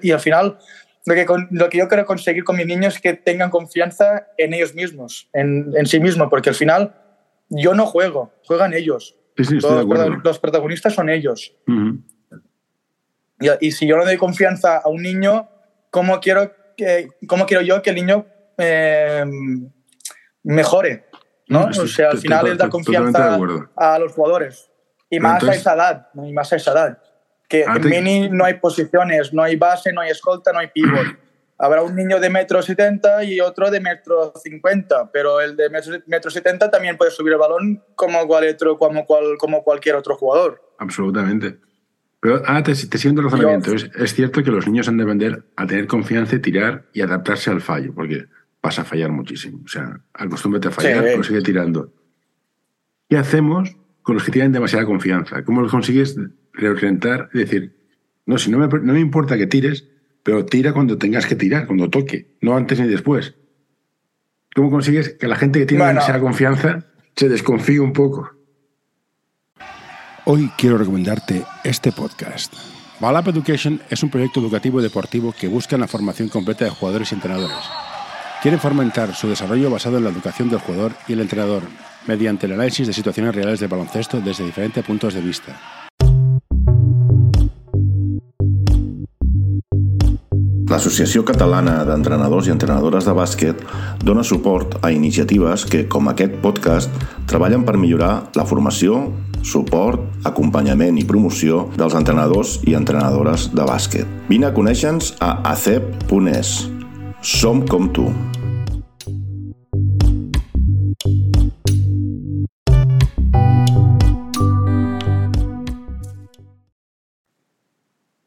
Y 0.03 0.11
al 0.11 0.19
final, 0.19 0.59
lo 1.07 1.15
que, 1.15 1.27
lo 1.51 1.69
que 1.69 1.79
yo 1.79 1.87
quiero 1.87 2.05
conseguir 2.05 2.43
con 2.43 2.57
mis 2.57 2.67
niños 2.67 2.97
es 2.97 3.01
que 3.01 3.15
tengan 3.15 3.51
confianza 3.51 4.27
en 4.37 4.53
ellos 4.53 4.75
mismos, 4.75 5.31
en, 5.33 5.73
en 5.77 5.87
sí 5.87 6.01
mismos, 6.01 6.29
porque 6.29 6.49
al 6.49 6.57
final 6.57 6.95
yo 7.49 7.75
no 7.75 7.87
juego, 7.87 8.33
juegan 8.45 8.75
ellos. 8.75 9.17
Sí, 9.37 9.45
sí, 9.45 9.55
los, 9.61 9.87
los, 10.25 10.39
protagonistas 10.41 10.93
son 10.95 11.09
ellos. 11.09 11.55
Uh 11.69 11.73
-huh. 11.73 12.03
y, 13.61 13.69
y, 13.69 13.71
si 13.71 13.87
yo 13.87 13.97
no 13.97 14.05
doy 14.05 14.17
confianza 14.17 14.79
a 14.79 14.89
un 14.89 15.01
niño, 15.01 15.49
¿cómo 15.91 16.19
quiero, 16.19 16.53
que, 16.77 17.11
cómo 17.29 17.47
quiero 17.47 17.63
yo 17.63 17.81
que 17.81 17.91
el 17.91 17.97
niño 17.97 18.27
eh, 18.59 19.25
mejore? 20.43 21.09
¿no? 21.49 21.71
Estoy, 21.71 21.85
o 21.85 21.89
sea, 21.89 22.11
al 22.11 22.19
final 22.19 22.47
es 22.49 22.59
dar 22.59 22.69
confianza 22.69 23.39
a 23.77 23.99
los 23.99 24.13
jugadores. 24.13 24.71
Y 25.11 25.21
más 25.21 25.43
Entonces, 25.43 25.57
a 25.57 25.61
esa 25.61 25.75
edad, 25.75 26.09
y 26.15 26.33
más 26.33 26.53
a 26.53 26.57
esa 26.57 26.73
edad. 26.73 26.99
Que 27.49 27.63
en 27.63 27.89
mini 27.89 28.29
no 28.29 28.45
hay 28.45 28.55
posiciones, 28.55 29.33
no 29.33 29.43
hay 29.43 29.57
base, 29.57 29.93
no 29.93 30.03
hay 30.03 30.11
escolta, 30.11 30.53
no 30.53 30.59
hay 30.59 30.69
pivot. 30.69 31.07
Habrá 31.61 31.83
un 31.83 31.97
niño 31.97 32.21
de 32.21 32.31
metro 32.31 32.63
setenta 32.63 33.25
y 33.25 33.41
otro 33.41 33.69
de 33.71 33.81
metro 33.81 34.33
cincuenta, 34.41 35.11
pero 35.11 35.41
el 35.41 35.57
de 35.57 35.69
metro 36.07 36.31
setenta 36.31 36.71
también 36.71 36.97
puede 36.97 37.11
subir 37.11 37.33
el 37.33 37.39
balón 37.39 37.83
como, 37.97 38.25
cual 38.29 38.47
otro, 38.49 38.79
como, 38.79 39.05
cual, 39.07 39.37
como 39.39 39.65
cualquier 39.65 39.97
otro 39.97 40.15
jugador. 40.15 40.63
Absolutamente. 40.79 41.59
Pero 42.21 42.43
ah, 42.47 42.63
te, 42.63 42.75
te 42.75 42.99
siento 42.99 43.23
el 43.23 43.31
razonamiento. 43.31 43.75
Es, 43.75 43.91
es, 43.93 44.15
cierto 44.15 44.43
que 44.45 44.51
los 44.51 44.67
niños 44.69 44.87
han 44.87 44.99
de 44.99 45.05
aprender 45.05 45.45
a 45.57 45.67
tener 45.67 45.89
confianza 45.89 46.37
y 46.37 46.41
tirar 46.41 46.85
y 46.93 47.01
adaptarse 47.01 47.51
al 47.51 47.61
fallo, 47.61 47.93
porque 47.93 48.27
vas 48.63 48.79
a 48.79 48.85
fallar 48.85 49.11
muchísimo. 49.11 49.61
O 49.65 49.69
sea, 49.69 50.01
acostúmbrate 50.15 50.69
a 50.69 50.71
fallar, 50.71 51.09
sí. 51.09 51.15
consigue 51.15 51.43
tirando. 51.43 51.93
¿Qué 53.09 53.17
hacemos 53.17 53.77
con 54.03 54.15
los 54.15 54.25
que 54.25 54.33
tienen 54.33 54.53
demasiada 54.53 54.85
confianza? 54.85 55.45
¿Cómo 55.45 55.63
los 55.63 55.71
consigues 55.71 56.17
reorientar 56.53 57.31
y 57.33 57.39
decir, 57.39 57.77
no, 58.27 58.39
si 58.39 58.51
no 58.51 58.59
me, 58.59 58.67
no 58.67 58.93
me 58.93 59.01
importa 59.01 59.37
que 59.39 59.47
tires, 59.47 59.89
pero 60.23 60.45
tira 60.45 60.73
cuando 60.73 60.99
tengas 60.99 61.27
que 61.27 61.37
tirar, 61.37 61.67
cuando 61.67 61.89
toque, 61.89 62.37
no 62.41 62.57
antes 62.57 62.79
ni 62.81 62.87
después. 62.87 63.35
¿Cómo 64.55 64.71
consigues 64.71 65.11
que 65.11 65.29
la 65.29 65.37
gente 65.37 65.61
que 65.61 65.67
tiene 65.67 65.83
bueno. 65.83 65.95
demasiada 65.95 66.21
confianza 66.21 66.87
se 67.17 67.29
desconfíe 67.29 67.81
un 67.81 67.93
poco? 67.93 68.31
Hoy 70.25 70.51
quiero 70.59 70.77
recomendarte 70.77 71.45
este 71.65 71.93
podcast. 71.93 72.53
Balap 73.01 73.29
Education 73.29 73.81
es 73.89 74.03
un 74.03 74.11
proyecto 74.11 74.41
educativo 74.41 74.81
y 74.81 74.83
deportivo 74.83 75.33
que 75.33 75.49
busca 75.49 75.79
la 75.79 75.87
formación 75.87 76.29
completa 76.29 76.65
de 76.65 76.71
jugadores 76.71 77.13
y 77.13 77.15
entrenadores. 77.15 77.57
Quiere 78.41 78.59
fomentar 78.59 79.17
su 79.17 79.29
desarrollo 79.29 79.69
basado 79.69 79.99
en 79.99 80.05
la 80.05 80.11
educación 80.11 80.49
del 80.49 80.61
jugador 80.61 80.93
y 81.09 81.15
el 81.15 81.21
entrenador, 81.21 81.65
mediante 82.07 82.47
el 82.47 82.53
análisis 82.53 82.87
de 82.87 82.93
situaciones 82.93 83.35
reales 83.35 83.59
de 83.59 83.67
baloncesto 83.67 84.21
desde 84.21 84.45
diferentes 84.45 84.85
puntos 84.85 85.15
de 85.15 85.21
vista. 85.21 85.59
L'Associació 90.69 91.25
Catalana 91.25 91.81
d'Entrenadors 91.89 92.47
i 92.47 92.55
Entrenadores 92.55 93.09
de 93.09 93.17
Bàsquet 93.17 93.67
dona 94.05 94.23
suport 94.23 94.79
a 94.85 94.93
iniciatives 94.93 95.67
que, 95.67 95.89
com 95.91 96.07
aquest 96.07 96.39
podcast, 96.45 96.95
treballen 97.27 97.67
per 97.67 97.75
millorar 97.81 98.29
la 98.39 98.47
formació, 98.47 99.09
suport, 99.43 100.05
acompanyament 100.29 101.01
i 101.01 101.09
promoció 101.09 101.67
dels 101.75 101.99
entrenadors 101.99 102.61
i 102.69 102.79
entrenadores 102.79 103.51
de 103.51 103.67
bàsquet. 103.67 104.19
Vine 104.31 104.53
a 104.53 104.55
conèixer-nos 104.55 105.17
a 105.19 105.41
acep.es. 105.57 106.78
Som 107.23 107.65
com 107.67 107.89
tu. 107.89 108.13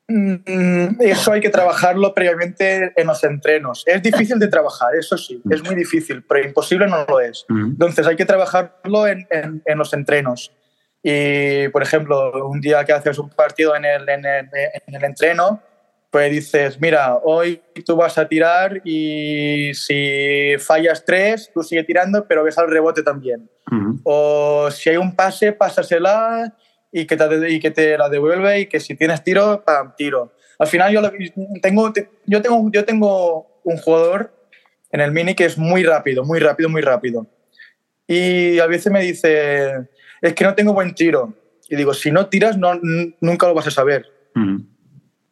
Mm, 0.08 1.00
Eso 1.00 1.32
hay 1.32 1.40
que 1.40 1.50
trabajarlo 1.50 2.14
previamente 2.14 2.92
en 3.00 3.08
los 3.08 3.24
entrenos. 3.24 3.84
Es 3.88 4.02
difícil 4.04 4.40
de 4.40 4.48
trabajar, 4.50 4.94
eso 4.96 5.18
sí, 5.18 5.42
es 5.50 5.64
muy 5.64 5.74
difícil, 5.76 6.24
pero 6.28 6.46
imposible 6.46 6.88
no 6.88 7.06
lo 7.08 7.20
es. 7.22 7.46
Entonces 7.50 8.06
hay 8.08 8.18
que 8.18 8.26
trabajarlo 8.26 9.08
en, 9.08 9.26
en- 9.30 9.62
en 9.66 9.78
los 9.78 9.94
entrenos. 9.94 10.52
Y, 11.02 11.70
por 11.70 11.82
ejemplo, 11.82 12.46
un 12.48 12.60
día 12.60 12.84
que 12.84 12.92
haces 12.94 13.18
un 13.20 13.30
partido 13.30 13.76
en 13.76 13.86
el, 13.86 14.08
en 14.10 14.26
el- 14.26 14.50
en 14.86 14.96
el 14.96 15.04
entreno, 15.06 15.62
pues 16.12 16.30
dices, 16.30 16.80
mira, 16.82 17.16
hoy 17.24 17.62
tú 17.86 17.96
vas 17.96 18.18
a 18.18 18.28
tirar 18.28 18.82
y 18.84 19.74
si 19.74 20.56
fallas 20.60 21.06
tres, 21.06 21.50
tú 21.54 21.64
sigue 21.64 21.86
tirando, 21.86 22.28
pero 22.28 22.44
ves 22.44 22.58
al 22.58 22.70
rebote 22.70 23.02
también. 23.02 23.50
O 24.04 24.70
si 24.70 24.90
hay 24.90 24.98
un 24.98 25.16
pase, 25.16 25.54
pásasela 25.54 26.54
y 26.92 27.06
que 27.06 27.16
te, 27.16 27.50
y 27.50 27.60
que 27.62 27.72
te 27.72 27.98
la 27.98 28.10
devuelve 28.10 28.60
y 28.60 28.66
que 28.66 28.82
si 28.82 28.96
tienes 28.96 29.24
tiro, 29.24 29.64
pam, 29.64 29.94
tiro. 29.96 30.34
Al 30.60 30.68
final 30.68 30.92
yo, 30.92 31.02
tengo, 31.62 31.94
yo, 32.26 32.42
tengo, 32.42 32.70
yo 32.72 32.84
tengo 32.84 33.62
un 33.64 33.78
jugador 33.78 34.34
en 34.92 35.00
el 35.00 35.14
mini 35.14 35.34
que 35.34 35.46
es 35.46 35.58
muy 35.58 35.84
rápido, 35.84 36.26
muy 36.26 36.40
rápido, 36.40 36.68
muy 36.68 36.82
rápido. 36.82 37.26
Y 38.06 38.60
a 38.60 38.68
veces 38.68 38.92
me 38.92 39.02
dice, 39.02 39.88
es 40.22 40.34
que 40.34 40.44
no 40.44 40.56
tengo 40.56 40.74
buen 40.74 40.94
tiro. 40.94 41.34
Y 41.70 41.78
digo, 41.78 41.94
si 41.94 42.12
no 42.12 42.28
tiras, 42.28 42.58
no, 42.58 42.78
nunca 43.22 43.48
lo 43.48 43.54
vas 43.54 43.68
a 43.68 43.72
saber. 43.72 44.06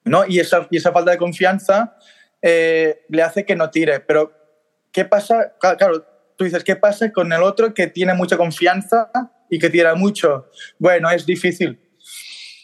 ¿No? 0.10 0.26
Y, 0.28 0.40
esa, 0.40 0.68
y 0.70 0.78
esa 0.78 0.92
falta 0.92 1.12
de 1.12 1.18
confianza 1.18 1.96
eh, 2.42 3.06
le 3.10 3.22
hace 3.22 3.46
que 3.46 3.56
no 3.56 3.70
tire. 3.70 4.00
Pero, 4.02 4.32
¿qué 4.92 5.06
pasa? 5.06 5.54
Claro, 5.60 6.06
tú 6.38 6.46
dices, 6.46 6.64
¿qué 6.64 6.76
pasa 6.76 7.12
con 7.12 7.32
el 7.32 7.44
otro 7.44 7.74
que 7.74 7.88
tiene 7.88 8.14
mucha 8.14 8.38
confianza 8.38 9.12
y 9.50 9.60
que 9.60 9.70
tira 9.70 9.96
mucho? 9.96 10.50
Bueno, 10.78 11.10
es 11.10 11.26
difícil. 11.26 11.80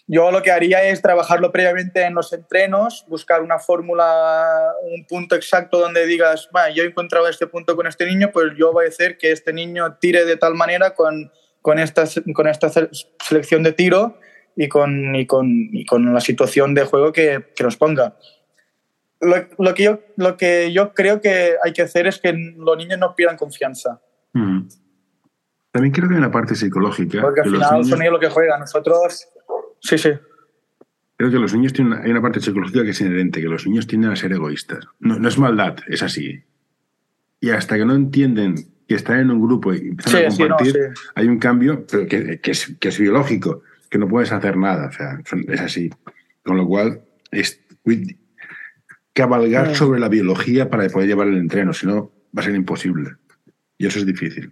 Yo 0.07 0.29
lo 0.29 0.43
que 0.43 0.51
haría 0.51 0.83
es 0.83 1.01
trabajarlo 1.01 1.51
previamente 1.51 2.03
en 2.03 2.13
los 2.13 2.31
entrenos, 2.31 3.05
buscar 3.07 3.41
una 3.41 3.57
fórmula, 3.57 4.71
un 4.83 5.05
punto 5.07 5.35
exacto 5.35 5.79
donde 5.79 6.05
digas, 6.05 6.47
"Va, 6.55 6.69
yo 6.69 6.83
he 6.83 6.87
encontrado 6.87 7.27
este 7.27 7.47
punto 7.47 7.75
con 7.75 7.87
este 7.87 8.05
niño, 8.05 8.29
pues 8.31 8.49
yo 8.55 8.71
voy 8.71 8.85
a 8.85 8.89
hacer 8.89 9.17
que 9.17 9.31
este 9.31 9.51
niño 9.51 9.97
tire 9.99 10.25
de 10.25 10.37
tal 10.37 10.53
manera 10.53 10.93
con, 10.93 11.31
con, 11.63 11.79
esta, 11.79 12.03
con 12.35 12.47
esta 12.47 12.69
se- 12.69 12.89
selección 13.27 13.63
de 13.63 13.71
tiro 13.73 14.19
y 14.55 14.67
con, 14.69 15.15
y 15.15 15.25
con, 15.25 15.47
y 15.71 15.85
con 15.85 16.13
la 16.13 16.21
situación 16.21 16.73
de 16.73 16.85
juego 16.85 17.11
que, 17.11 17.45
que 17.55 17.63
nos 17.63 17.77
ponga. 17.77 18.17
Lo, 19.21 19.35
lo 19.57 19.73
que 19.73 19.83
yo, 19.83 19.99
lo 20.17 20.37
que 20.37 20.71
yo 20.73 20.93
creo 20.93 21.21
que 21.21 21.55
hay 21.63 21.73
que 21.73 21.81
hacer 21.81 22.05
es 22.07 22.19
que 22.19 22.33
los 22.33 22.77
niños 22.77 22.99
no 22.99 23.15
pierdan 23.15 23.37
confianza, 23.37 24.01
Ujú. 24.33 24.67
También 25.71 25.93
creo 25.93 26.07
que 26.07 26.15
hay 26.15 26.19
una 26.19 26.31
parte 26.31 26.55
psicológica. 26.55 27.21
porque 27.21 27.41
al 27.41 27.49
final 27.49 27.71
niños- 27.73 27.89
son 27.89 28.01
ellos 28.01 28.11
los 28.13 28.21
que 28.21 28.29
juegan. 28.29 28.59
Nosotros, 28.61 29.27
sí, 29.81 29.97
sí. 29.97 30.09
Creo 31.17 31.29
que 31.31 31.37
los 31.37 31.53
niños 31.53 31.73
tienen 31.73 31.93
una, 31.93 32.01
hay 32.03 32.11
una 32.11 32.21
parte 32.21 32.39
psicológica 32.39 32.83
que 32.83 32.91
es 32.91 33.01
inherente, 33.01 33.41
que 33.41 33.47
los 33.47 33.65
niños 33.67 33.85
tienden 33.87 34.11
a 34.11 34.15
ser 34.15 34.31
egoístas. 34.31 34.85
No, 34.99 35.17
no 35.19 35.27
es 35.27 35.37
maldad, 35.37 35.75
es 35.87 36.01
así. 36.03 36.43
Y 37.41 37.49
hasta 37.49 37.75
que 37.77 37.83
no 37.85 37.93
entienden 37.93 38.55
que 38.87 38.95
están 38.95 39.19
en 39.19 39.31
un 39.31 39.41
grupo 39.41 39.73
y 39.73 39.79
empiezan 39.89 40.25
a 40.27 40.31
Sí, 40.31 40.37
sí, 40.37 40.43
no, 40.43 40.49
compartir, 40.49 40.73
sí. 40.73 41.01
hay 41.15 41.27
un 41.27 41.39
cambio, 41.39 41.85
pero 41.89 42.07
que, 42.07 42.39
que 42.39 42.51
es, 42.51 42.75
que 42.79 42.87
es 42.89 42.99
biológico, 42.99 43.61
que 43.95 43.99
no 43.99 44.09
puedes 44.09 44.33
hacer 44.33 44.57
nada. 44.57 44.87
O 44.87 44.91
sea, 44.91 45.19
es 45.47 45.61
así. 45.61 45.89
Con 46.43 46.57
lo 46.57 46.67
cual, 46.67 47.01
es 47.31 47.61
cabalgar 49.13 49.73
sobre 49.73 50.01
la 50.01 50.09
biología 50.09 50.69
para 50.69 50.89
poder 50.89 51.07
llevar 51.07 51.27
el 51.27 51.37
entreno, 51.37 51.71
si 51.71 51.87
no, 51.87 52.11
va 52.37 52.41
a 52.41 52.43
ser 52.43 52.55
imposible. 52.55 53.11
Y 53.77 53.87
eso 53.87 53.99
es 53.99 54.05
difícil. 54.05 54.51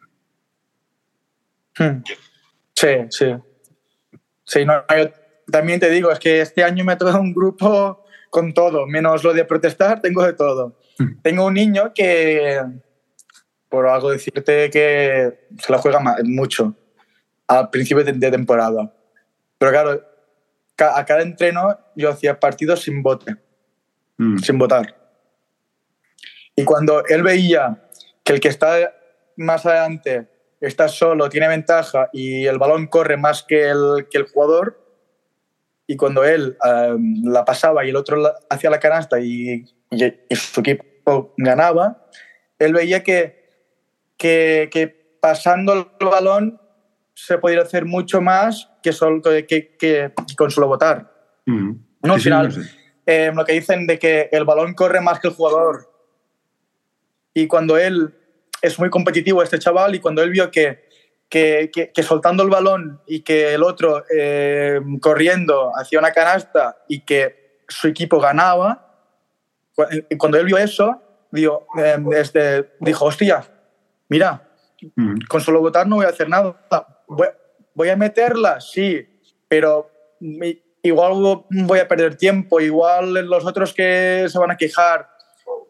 Hmm. 1.78 2.04
Sí, 2.74 2.88
sí. 3.10 3.36
Sí, 4.46 4.66
no, 4.66 4.86
yo 4.98 5.12
también 5.52 5.82
te 5.82 5.90
digo, 5.90 6.10
es 6.10 6.20
que 6.20 6.40
este 6.40 6.64
año 6.64 6.86
me 6.86 6.94
ha 6.94 6.98
tocado 6.98 7.20
un 7.20 7.34
grupo 7.34 8.06
con 8.30 8.54
todo, 8.54 8.88
menos 8.88 9.26
lo 9.26 9.34
de 9.34 9.44
protestar, 9.44 10.02
tengo 10.02 10.24
de 10.24 10.34
todo. 10.34 10.80
Hmm. 10.98 11.22
Tengo 11.22 11.48
un 11.48 11.54
niño 11.56 11.92
que, 11.94 12.62
por 13.68 13.88
algo 13.88 14.10
decirte 14.10 14.70
que 14.70 15.48
se 15.60 15.72
la 15.72 15.80
juega 15.80 16.00
mucho 16.24 16.78
al 17.48 17.70
principio 17.70 18.06
de 18.06 18.32
temporada. 18.32 18.94
Pero 19.64 19.72
claro, 19.72 20.02
a 20.94 21.06
cada 21.06 21.22
entreno 21.22 21.80
yo 21.96 22.10
hacía 22.10 22.38
partidos 22.38 22.82
sin 22.82 23.02
bote, 23.02 23.38
Mm. 24.18 24.40
sin 24.40 24.58
votar. 24.60 24.94
Y 26.54 26.66
cuando 26.66 27.06
él 27.06 27.24
veía 27.24 27.82
que 28.26 28.34
el 28.34 28.42
que 28.42 28.50
está 28.50 28.94
más 29.38 29.66
adelante 29.66 30.28
está 30.60 30.90
solo, 30.90 31.30
tiene 31.30 31.48
ventaja 31.48 32.10
y 32.12 32.46
el 32.46 32.58
balón 32.58 32.88
corre 32.88 33.16
más 33.16 33.42
que 33.42 33.70
el, 33.70 34.08
que 34.12 34.18
el 34.18 34.26
jugador, 34.28 34.86
y 35.88 35.96
cuando 35.96 36.26
él 36.26 36.58
eh, 36.66 36.96
la 37.24 37.46
pasaba 37.46 37.86
y 37.86 37.90
el 37.90 37.96
otro 37.96 38.22
hacía 38.50 38.70
la 38.70 38.80
canasta 38.82 39.22
y, 39.22 39.64
y- 39.92 40.14
y 40.30 40.36
su 40.36 40.60
equipo 40.60 41.34
ganaba, 41.38 42.06
él 42.60 42.74
veía 42.74 43.02
que, 43.02 43.48
que, 44.18 44.68
que 44.70 44.88
pasando 45.22 45.72
el 45.74 45.86
balón 46.06 46.60
se 47.14 47.38
podía 47.38 47.62
hacer 47.62 47.86
mucho 47.86 48.22
más 48.22 48.70
que, 48.82 48.92
solo, 48.92 49.22
que, 49.22 49.46
que- 49.46 49.76
que 49.78 50.14
con 50.38 50.50
solo 50.52 50.68
votar. 50.68 51.12
Mm. 51.46 51.72
No, 52.04 52.14
al 52.14 52.20
sí, 52.20 52.26
final, 52.26 52.48
no 52.48 52.52
sé. 52.52 52.70
eh, 53.06 53.32
lo 53.34 53.46
que 53.46 53.54
dicen 53.54 53.86
de 53.88 53.98
que 54.00 54.30
el 54.32 54.46
balón 54.46 54.74
corre 54.74 55.00
más 55.02 55.20
que 55.20 55.28
el 55.30 55.34
jugador. 55.34 55.90
Y 57.34 57.48
cuando 57.48 57.78
él 57.78 58.14
es 58.62 58.80
muy 58.80 58.90
competitivo, 58.90 59.42
este 59.44 59.60
chaval, 59.60 59.96
y 59.96 60.00
cuando 60.00 60.22
él 60.24 60.30
vio 60.30 60.50
que, 60.52 60.88
que, 61.30 61.70
que- 61.74 61.92
que 61.92 62.04
soltando 62.04 62.44
el 62.44 62.50
balón 62.50 63.02
y 63.08 63.22
que 63.22 63.54
el 63.54 63.64
otro 63.64 64.04
eh, 64.16 64.80
corriendo 65.02 65.72
hacía 65.78 66.00
una 66.00 66.12
canasta 66.12 66.78
y 66.88 67.02
que 67.02 67.62
su 67.68 67.88
equipo 67.88 68.20
ganaba, 68.20 68.90
cuando 70.18 70.38
él 70.38 70.46
vio 70.46 70.58
eso, 70.58 71.02
dijo, 71.32 71.66
eh, 71.78 71.98
este, 72.16 72.74
dijo 72.80 73.06
hostia, 73.06 73.44
mira, 74.10 74.50
Mm. 74.98 75.20
con 75.30 75.40
solo 75.40 75.62
votar 75.62 75.88
no 75.88 75.96
voy 75.96 76.06
a 76.06 76.10
hacer 76.10 76.28
nada. 76.28 76.60
Voy, 77.08 77.28
voy 77.74 77.90
a 77.90 77.96
meterla, 77.96 78.60
sí, 78.62 79.06
pero 79.48 79.90
igual 80.82 81.44
voy 81.50 81.80
a 81.80 81.88
perder 81.88 82.16
tiempo, 82.16 82.60
igual 82.60 83.14
los 83.28 83.46
otros 83.46 83.74
que 83.74 84.26
se 84.30 84.40
van 84.40 84.52
a 84.52 84.58
quejar. 84.58 85.10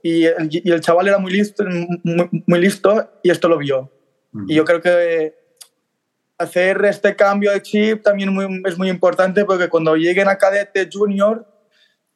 Y, 0.01 0.25
el- 0.25 0.49
y 0.51 0.71
el 0.71 0.81
chaval 0.81 1.07
era 1.07 1.17
muy 1.17 1.31
listo, 1.31 1.63
muy, 2.03 2.29
muy 2.45 2.59
listo 2.59 3.11
y 3.23 3.29
esto 3.31 3.47
lo 3.47 3.57
vio. 3.57 3.89
Y 4.47 4.55
yo 4.55 4.65
creo 4.65 4.81
que 4.81 5.35
hacer 6.37 6.83
este 6.85 7.15
cambio 7.15 7.51
de 7.51 7.61
chip 7.61 8.01
también 8.03 8.33
muy- 8.33 8.61
es 8.65 8.77
muy 8.77 8.89
importante 8.89 9.45
porque 9.45 9.69
cuando 9.69 9.95
lleguen 9.95 10.27
a 10.27 10.37
cadete 10.37 10.89
junior 10.91 11.47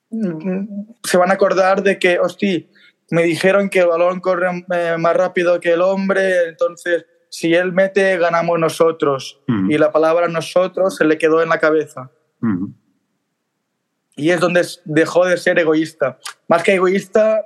mm, 0.10 0.93
se 1.03 1.17
van 1.17 1.32
a 1.32 1.36
acordar 1.36 1.84
de 1.84 1.99
que, 1.99 2.19
hostia, 2.19 2.63
me 3.12 3.23
dijeron 3.23 3.69
que 3.69 3.80
el 3.80 3.88
balón 3.88 4.19
corre 4.19 4.65
eh, 4.73 4.95
más 4.97 5.15
rápido 5.15 5.60
que 5.60 5.73
el 5.73 5.82
hombre, 5.82 6.45
entonces 6.49 7.06
si 7.29 7.53
él 7.53 7.73
mete, 7.73 8.17
ganamos 8.17 8.59
nosotros. 8.59 9.41
Mm. 9.47 9.71
Y 9.71 9.77
la 9.77 9.91
palabra 9.91 10.27
nosotros 10.27 10.95
se 10.95 11.05
le 11.05 11.17
quedó 11.17 11.41
en 11.43 11.49
la 11.49 11.59
cabeza. 11.59 12.09
Mm. 12.39 12.67
Y 14.15 14.31
es 14.31 14.39
donde 14.39 14.65
dejó 14.85 15.25
de 15.25 15.37
ser 15.37 15.59
egoísta. 15.59 16.17
Más 16.47 16.63
que 16.63 16.73
egoísta, 16.75 17.45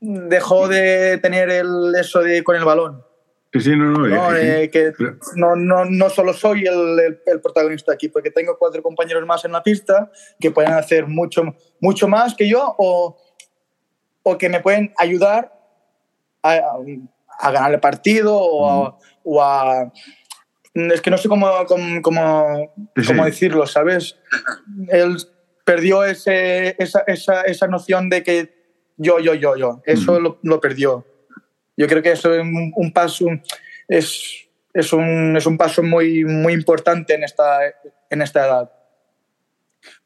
dejó 0.00 0.68
de 0.68 1.18
tener 1.18 1.50
el, 1.50 1.94
eso 1.98 2.20
de 2.20 2.42
con 2.42 2.56
el 2.56 2.64
balón. 2.64 3.04
Sí, 3.52 3.60
sí, 3.60 3.70
no, 3.76 3.84
no. 3.90 4.06
¿no? 4.08 4.34
eh, 4.34 4.64
Eh, 4.64 4.70
que 4.70 4.92
Pero- 4.96 5.18
no, 5.36 5.54
no, 5.56 5.84
no 5.84 6.08
solo 6.08 6.32
soy 6.32 6.64
el, 6.66 6.98
el- 6.98 7.20
el 7.26 7.40
protagonista 7.40 7.92
aquí, 7.92 8.08
porque 8.08 8.30
tengo 8.30 8.56
cuatro 8.58 8.82
compañeros 8.82 9.26
más 9.26 9.44
en 9.44 9.52
la 9.52 9.62
pista 9.62 10.10
que 10.40 10.50
pueden 10.50 10.72
hacer 10.72 11.06
mucho, 11.06 11.42
mucho 11.80 12.08
más 12.08 12.34
que 12.34 12.48
yo 12.48 12.74
o, 12.78 13.16
o 14.22 14.38
que 14.38 14.48
me 14.48 14.60
pueden 14.60 14.94
ayudar 14.96 15.52
a, 16.42 16.60
a 17.38 17.50
ganar 17.50 17.72
el 17.74 17.80
partido 17.80 18.36
o 18.36 18.66
a, 18.86 18.98
o 19.24 19.42
a- 19.42 19.92
Es 20.74 21.00
que 21.02 21.10
no 21.10 21.18
sé 21.18 21.28
cómo, 21.28 21.46
cómo, 21.66 22.00
cómo, 22.02 22.72
Sí, 22.96 23.02
sí. 23.02 23.06
cómo 23.08 23.24
decirlo, 23.24 23.66
¿sabes? 23.66 24.16
Él 24.88 25.16
perdió 25.64 26.02
ese, 26.04 26.74
esa, 26.78 27.04
esa, 27.06 27.42
esa 27.42 27.66
noción 27.66 28.08
de 28.08 28.22
que 28.22 28.54
yo, 28.96 29.18
yo, 29.20 29.34
yo, 29.34 29.56
yo. 29.56 29.82
Eso 29.84 30.12
Ujú. 30.12 30.20
lo, 30.20 30.38
lo 30.42 30.60
perdió. 30.60 31.06
Yo 31.76 31.86
creo 31.88 32.02
que 32.02 32.12
eso 32.12 32.32
es 32.34 32.40
un, 32.40 32.72
un 32.74 32.92
paso, 32.92 33.26
es, 33.88 34.46
es, 34.74 34.92
un, 34.92 35.36
es 35.36 35.46
un 35.46 35.56
paso 35.58 35.82
muy, 35.82 36.24
muy 36.24 36.52
importante 36.54 37.14
en 37.14 37.24
esta, 37.24 37.60
en 38.10 38.22
esta 38.22 38.46
edad. 38.46 38.72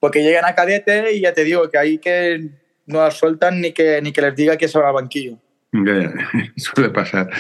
Porque 0.01 0.23
llegan 0.23 0.45
a 0.47 0.55
cadete 0.55 1.13
y 1.13 1.21
ya 1.21 1.33
te 1.33 1.45
digo 1.45 1.69
que 1.71 1.79
ahí 1.79 1.99
que 1.99 2.49
no 2.87 3.01
las 3.03 3.15
sueltan 3.15 3.61
ni 3.61 3.73
que, 3.73 4.01
ni 4.01 4.13
que 4.13 4.23
les 4.23 4.35
diga 4.35 4.57
que 4.57 4.69
se 4.69 4.79
va 4.79 4.89
al 4.89 4.95
banquillo. 4.95 5.39
Suele 6.57 6.91
pasar. 6.91 7.31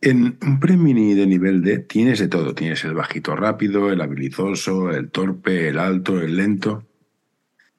En 0.00 0.36
un 0.42 0.60
premini 0.60 1.14
de 1.14 1.26
nivel 1.26 1.62
D 1.62 1.78
tienes 1.78 2.18
de 2.18 2.28
todo. 2.28 2.54
Tienes 2.54 2.84
el 2.84 2.94
bajito 2.94 3.34
rápido, 3.36 3.90
el 3.90 4.00
habilidoso, 4.00 4.90
el 4.90 5.10
torpe, 5.10 5.68
el 5.68 5.78
alto, 5.78 6.20
el 6.20 6.36
lento. 6.36 6.84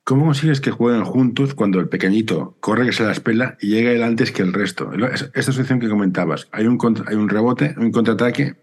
¿Cómo 0.03 0.25
consigues 0.25 0.61
que 0.61 0.71
jueguen 0.71 1.03
juntos 1.03 1.55
cuando 1.55 1.79
el 1.79 1.89
pequeñito 1.89 2.57
corre 2.59 2.85
que 2.85 2.93
se 2.93 3.03
la 3.03 3.11
espela 3.11 3.57
y 3.59 3.69
llega 3.69 3.91
él 3.91 4.03
antes 4.03 4.31
que 4.31 4.43
el 4.43 4.53
resto? 4.53 4.91
Esta 5.33 5.51
situación 5.51 5.79
que 5.79 5.89
comentabas, 5.89 6.47
hay 6.51 6.67
un, 6.67 6.79
hay 7.07 7.15
un 7.15 7.27
rebote, 7.27 7.73
un 7.77 7.91
contraataque 7.91 8.55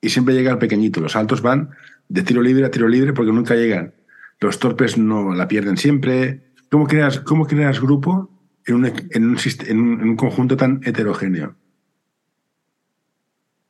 y 0.00 0.08
siempre 0.08 0.34
llega 0.34 0.52
el 0.52 0.58
pequeñito. 0.58 1.00
Los 1.00 1.16
altos 1.16 1.42
van 1.42 1.70
de 2.08 2.22
tiro 2.22 2.40
libre 2.40 2.64
a 2.64 2.70
tiro 2.70 2.88
libre 2.88 3.12
porque 3.12 3.32
nunca 3.32 3.54
llegan. 3.54 3.94
Los 4.40 4.58
torpes 4.58 4.96
no 4.98 5.34
la 5.34 5.48
pierden 5.48 5.76
siempre. 5.76 6.52
¿Cómo 6.70 6.86
creas, 6.86 7.20
cómo 7.20 7.46
creas 7.46 7.80
grupo 7.80 8.30
en 8.66 8.74
un, 8.74 8.86
en 8.86 9.24
un, 9.24 9.38
en 9.66 10.08
un 10.08 10.16
conjunto 10.16 10.56
tan 10.56 10.80
heterogéneo? 10.84 11.54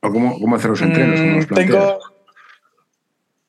¿O 0.01 0.11
cómo, 0.11 0.39
cómo 0.39 0.57
hacer 0.57 0.71
los 0.71 0.83
entrenos? 0.83 1.49
Mm, 1.51 1.55
tengo, 1.55 1.99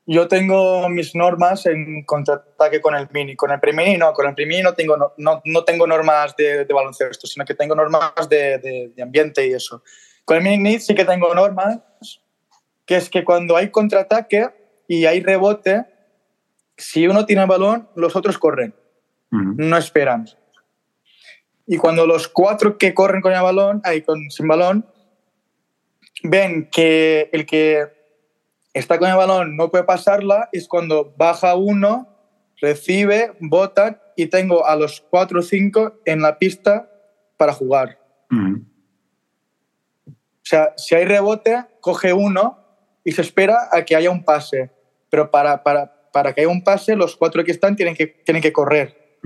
yo 0.05 0.27
tengo 0.27 0.87
mis 0.89 1.13
normas 1.15 1.65
en 1.65 2.03
contraataque 2.05 2.79
con 2.79 2.95
el 2.95 3.07
mini. 3.11 3.35
Con 3.35 3.51
el 3.51 3.59
primini 3.59 3.97
no, 3.97 4.13
con 4.13 4.27
el 4.27 4.33
primini 4.33 4.63
no 4.63 4.73
tengo, 4.73 5.13
no, 5.17 5.41
no, 5.43 5.63
tengo 5.65 5.85
normas 5.85 6.35
de, 6.37 6.65
de, 6.65 6.73
baloncesto, 6.73 7.27
sino 7.27 7.45
que 7.45 7.53
tengo 7.53 7.75
normas 7.75 8.13
de, 8.29 8.91
de, 8.95 9.03
ambiente 9.03 9.45
y 9.45 9.51
eso. 9.51 9.83
Con 10.23 10.37
el 10.37 10.43
mini 10.43 10.79
sí 10.79 10.95
que 10.95 11.03
tengo 11.03 11.33
normas, 11.35 11.79
que 12.85 12.95
es 12.95 13.09
que 13.09 13.25
cuando 13.25 13.57
hay 13.57 13.69
contraataque 13.69 14.49
y 14.87 15.05
hay 15.05 15.21
rebote, 15.21 15.85
si 16.77 17.07
uno 17.07 17.25
tiene 17.25 17.41
el 17.41 17.49
balón, 17.49 17.89
los 17.95 18.15
otros 18.15 18.37
corren, 18.37 18.73
no 19.29 19.77
esperan. 19.77 20.25
Y 21.67 21.77
cuando 21.77 22.07
los 22.07 22.29
cuatro 22.29 22.77
que 22.77 22.93
corren 22.93 23.21
con 23.21 23.33
el 23.33 23.41
balón, 23.41 23.81
ahí 23.83 24.01
con, 24.01 24.31
sin 24.31 24.47
balón, 24.47 24.85
ven 26.23 26.69
que 26.71 27.29
el 27.33 27.45
que 27.45 27.85
está 28.73 28.97
con 28.97 29.09
el 29.09 29.17
balón, 29.17 29.57
no 29.57 29.69
puede 29.69 29.83
pasarla, 29.83 30.49
es 30.53 30.67
cuando 30.67 31.13
baja 31.17 31.55
uno, 31.55 32.07
recibe, 32.61 33.33
botan 33.41 33.99
y 34.15 34.27
tengo 34.27 34.65
a 34.65 34.77
los 34.77 35.01
cuatro 35.01 35.39
o 35.41 35.43
cinco 35.43 35.99
en 36.05 36.21
la 36.21 36.39
pista 36.39 36.89
para 37.35 37.51
jugar. 37.53 37.99
O 40.47 40.49
sea, 40.49 40.73
si 40.77 40.95
hay 40.95 41.03
rebote, 41.03 41.65
coge 41.81 42.13
uno 42.13 42.57
y 43.03 43.11
se 43.11 43.21
espera 43.21 43.67
a 43.71 43.83
que 43.83 43.95
haya 43.95 44.09
un 44.09 44.23
pase. 44.23 44.71
Pero 45.09 45.29
para, 45.29 45.63
para, 45.63 46.09
para 46.13 46.33
que 46.33 46.41
haya 46.41 46.49
un 46.49 46.63
pase, 46.63 46.95
los 46.95 47.17
cuatro 47.17 47.43
que 47.43 47.51
están 47.51 47.75
tienen 47.75 47.95
que, 47.95 48.07
tienen 48.07 48.41
que 48.41 48.53
correr. 48.53 49.19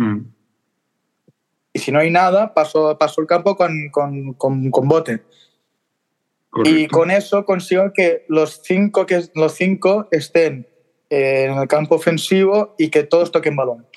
Y 1.74 1.80
si 1.80 1.92
no 1.92 2.00
hay 2.00 2.12
nada, 2.12 2.54
paso, 2.54 2.98
paso 2.98 3.22
el 3.22 3.28
campo 3.28 3.56
con, 3.56 3.90
con, 3.92 4.34
con, 4.34 4.72
con 4.72 4.88
bote. 4.88 5.24
Y 6.66 6.88
con 6.88 7.12
eso 7.12 7.46
consigo 7.46 7.94
que 7.94 8.26
los 8.28 8.62
cinco, 8.64 9.06
que 9.06 9.24
los 9.36 9.54
cinco 9.54 10.08
estén 10.12 10.68
en 11.10 11.58
el 11.58 11.68
campo 11.68 11.96
ofensivo 11.96 12.76
y 12.78 12.90
que 12.90 13.04
todos 13.04 13.32
toquen 13.32 13.56
balón. 13.56 13.88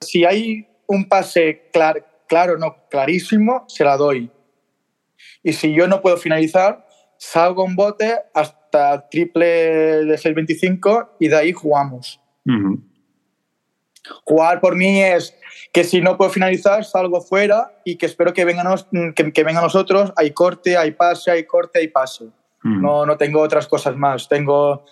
Si 0.00 0.24
hay 0.24 0.66
un 0.86 1.08
pase 1.08 1.70
clar, 1.72 2.24
claro, 2.28 2.58
no, 2.58 2.76
clarísimo, 2.90 3.64
se 3.68 3.84
la 3.84 3.96
doy. 3.96 4.30
Y 5.42 5.54
si 5.54 5.72
yo 5.72 5.88
no 5.88 6.02
puedo 6.02 6.18
finalizar, 6.18 6.86
salgo 7.16 7.64
un 7.64 7.74
bote 7.74 8.16
hasta 8.34 9.08
triple 9.08 9.46
de 9.46 10.14
6.25 10.14 11.10
y 11.20 11.28
de 11.28 11.36
ahí 11.36 11.52
jugamos. 11.52 12.20
Jugar 14.24 14.60
por 14.60 14.76
mí 14.76 15.02
es 15.02 15.36
que 15.72 15.84
si 15.84 16.00
no 16.00 16.16
puedo 16.16 16.30
finalizar, 16.30 16.84
salgo 16.84 17.20
fuera 17.20 17.72
y 17.84 17.96
que 17.96 18.06
espero 18.06 18.32
que 18.32 18.44
vengan, 18.44 18.66
que, 19.14 19.32
que 19.32 19.44
vengan 19.44 19.64
nosotros. 19.64 20.12
Hay 20.16 20.32
corte, 20.32 20.76
hay 20.76 20.92
pase, 20.92 21.30
hay 21.30 21.44
corte, 21.44 21.78
hay 21.78 21.88
pase. 21.88 22.26
No, 22.62 23.04
no 23.04 23.18
tengo 23.18 23.42
otras 23.42 23.68
cosas 23.68 23.94
más. 23.94 24.26
Tengo, 24.26 24.86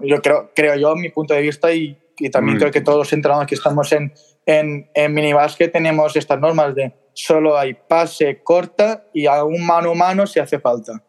yo 0.00 0.22
creo, 0.22 0.50
creo 0.54 0.74
yo, 0.76 0.96
mi 0.96 1.10
punto 1.10 1.34
de 1.34 1.42
vista 1.42 1.70
y, 1.70 1.98
y 2.18 2.30
también 2.30 2.56
creo 2.56 2.70
que 2.70 2.80
todos 2.80 2.96
los 2.96 3.12
entrenadores 3.12 3.46
que 3.46 3.56
estamos 3.56 3.92
en, 3.92 4.12
en, 4.46 4.88
en 4.94 5.12
minibásquet 5.12 5.70
tenemos 5.70 6.16
estas 6.16 6.40
normas 6.40 6.74
de 6.74 6.94
solo 7.12 7.58
hay 7.58 7.74
pase, 7.74 8.40
corta 8.42 9.04
y 9.12 9.26
a 9.26 9.44
un 9.44 9.66
mano 9.66 9.92
a 9.92 9.94
mano 9.94 10.26
si 10.26 10.40
hace 10.40 10.58
falta. 10.58 11.02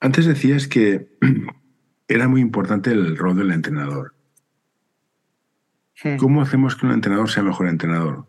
Antes 0.00 0.26
decías 0.26 0.68
que 0.68 1.08
era 2.08 2.28
muy 2.28 2.40
importante 2.40 2.90
el 2.90 3.16
rol 3.16 3.36
del 3.36 3.52
entrenador. 3.52 4.14
¿Cómo 6.18 6.42
hacemos 6.42 6.76
que 6.76 6.86
un 6.86 6.92
entrenador 6.92 7.30
sea 7.30 7.42
mejor 7.42 7.68
entrenador? 7.68 8.24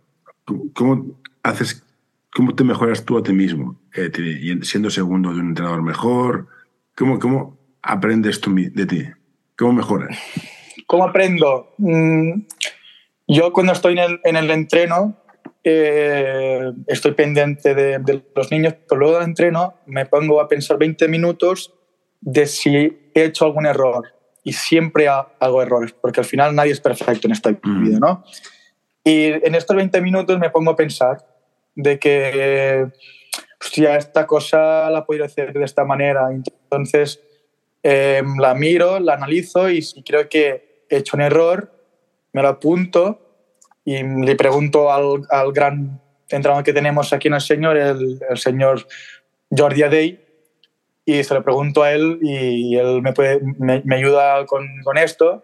¿Cómo, 0.74 1.20
haces, 1.44 1.86
cómo 2.34 2.54
te 2.54 2.64
mejoras 2.64 3.06
tú 3.06 3.18
a 3.18 3.24
ti 3.24 3.32
mismo? 3.34 3.80
Eh, 3.96 4.12
siendo 4.64 4.90
segundo 4.90 5.34
de 5.34 5.40
un 5.40 5.50
entrenador 5.50 5.82
mejor. 5.82 6.48
¿Cómo, 6.96 7.20
cómo 7.20 7.58
aprendes 7.82 8.42
tú 8.42 8.54
de 8.54 8.86
ti? 8.86 9.06
¿Cómo 9.58 9.74
mejoras? 9.74 10.18
¿Cómo 10.86 11.06
aprendo? 11.06 11.74
Mm, 11.78 12.42
yo 13.28 13.54
cuando 13.54 13.72
estoy 13.74 13.94
en 13.94 14.00
el, 14.00 14.20
en 14.26 14.36
el 14.36 14.52
entreno 14.52 15.18
eh, 15.64 16.72
estoy 16.88 17.14
pendiente 17.14 17.74
de, 17.74 18.00
de, 18.00 18.24
los 18.36 18.52
niños, 18.52 18.76
pero 18.90 19.00
luego 19.00 19.16
del 19.16 19.30
entreno 19.30 19.76
me 19.86 20.06
pongo 20.06 20.42
a 20.42 20.48
pensar 20.48 20.78
20 20.78 21.08
minutos 21.08 21.74
de 22.20 22.46
si 22.48 22.76
he 22.76 23.12
hecho 23.14 23.46
algún 23.46 23.66
error 23.66 24.21
y 24.44 24.54
siempre 24.54 25.08
hago 25.08 25.62
errores, 25.62 25.94
porque 25.94 26.20
al 26.20 26.26
final 26.26 26.56
nadie 26.56 26.72
es 26.72 26.82
perfecto 26.82 27.28
en 27.28 27.34
esta 27.34 27.52
mm. 27.52 27.84
vida, 27.84 28.00
¿no? 28.00 28.24
Y 29.04 29.26
en 29.26 29.56
estos 29.56 29.76
20 29.76 30.00
minutos 30.02 30.38
me 30.40 30.50
pongo 30.50 30.72
a 30.72 30.76
pensar 30.76 31.26
de 31.76 32.00
que, 32.00 32.88
hostia, 33.60 33.98
esta 33.98 34.28
cosa 34.28 34.90
la 34.90 35.06
puedo 35.06 35.24
hacer 35.26 35.54
de 35.54 35.64
esta 35.64 35.86
manera. 35.86 36.30
Entonces, 36.32 37.22
em, 37.82 38.38
la 38.38 38.54
miro, 38.54 39.00
la 39.00 39.14
analizo 39.14 39.70
y 39.70 39.82
si 39.82 40.04
creo 40.04 40.30
que 40.30 40.86
he 40.90 40.98
hecho 40.98 41.18
un 41.18 41.22
error, 41.22 41.72
me 42.34 42.42
lo 42.42 42.50
apunto 42.50 43.20
y 43.84 44.04
le 44.04 44.36
pregunto 44.36 44.92
al, 44.92 45.24
al 45.30 45.52
gran 45.52 46.00
entrenador 46.30 46.64
que 46.64 46.74
tenemos 46.74 47.12
aquí 47.14 47.28
en 47.28 47.34
el 47.36 47.42
señor, 47.42 47.78
el, 47.78 48.20
el 48.30 48.38
señor 48.38 48.88
Jordi 49.50 49.84
Adey, 49.84 50.21
y 51.12 51.24
se 51.24 51.34
lo 51.34 51.44
pregunto 51.44 51.84
a 51.84 51.92
él 51.92 52.20
y 52.22 52.76
él 52.78 53.02
me, 53.02 53.12
puede, 53.14 53.42
me, 53.60 53.82
me 53.84 53.96
ayuda 53.98 54.46
con, 54.46 54.68
con, 54.84 54.98
esto. 54.98 55.44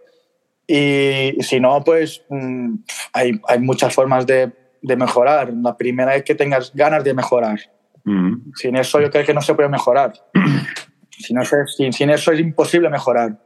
Y 0.66 1.36
si 1.42 1.60
no, 1.60 1.84
pues 1.84 2.24
mm, 2.30 2.76
hay, 3.14 3.42
hay, 3.48 3.60
muchas 3.60 3.94
formas 3.94 4.26
de, 4.26 4.52
de, 4.82 4.96
mejorar. 4.96 5.54
La 5.62 5.76
primera 5.76 6.16
es 6.16 6.24
que 6.24 6.36
tengas 6.36 6.74
ganas 6.74 7.04
de 7.04 7.14
mejorar. 7.14 7.60
Mm. 8.04 8.52
Sin 8.56 8.76
eso 8.76 9.02
yo 9.02 9.10
creo 9.10 9.26
que 9.26 9.34
no 9.34 9.42
se 9.42 9.56
puede 9.56 9.70
mejorar. 9.70 10.14
sin, 11.10 11.40
eso, 11.40 11.56
sin, 11.66 11.92
sin 11.92 12.10
eso 12.10 12.32
es 12.32 12.40
imposible 12.40 12.90
mejorar. 12.90 13.38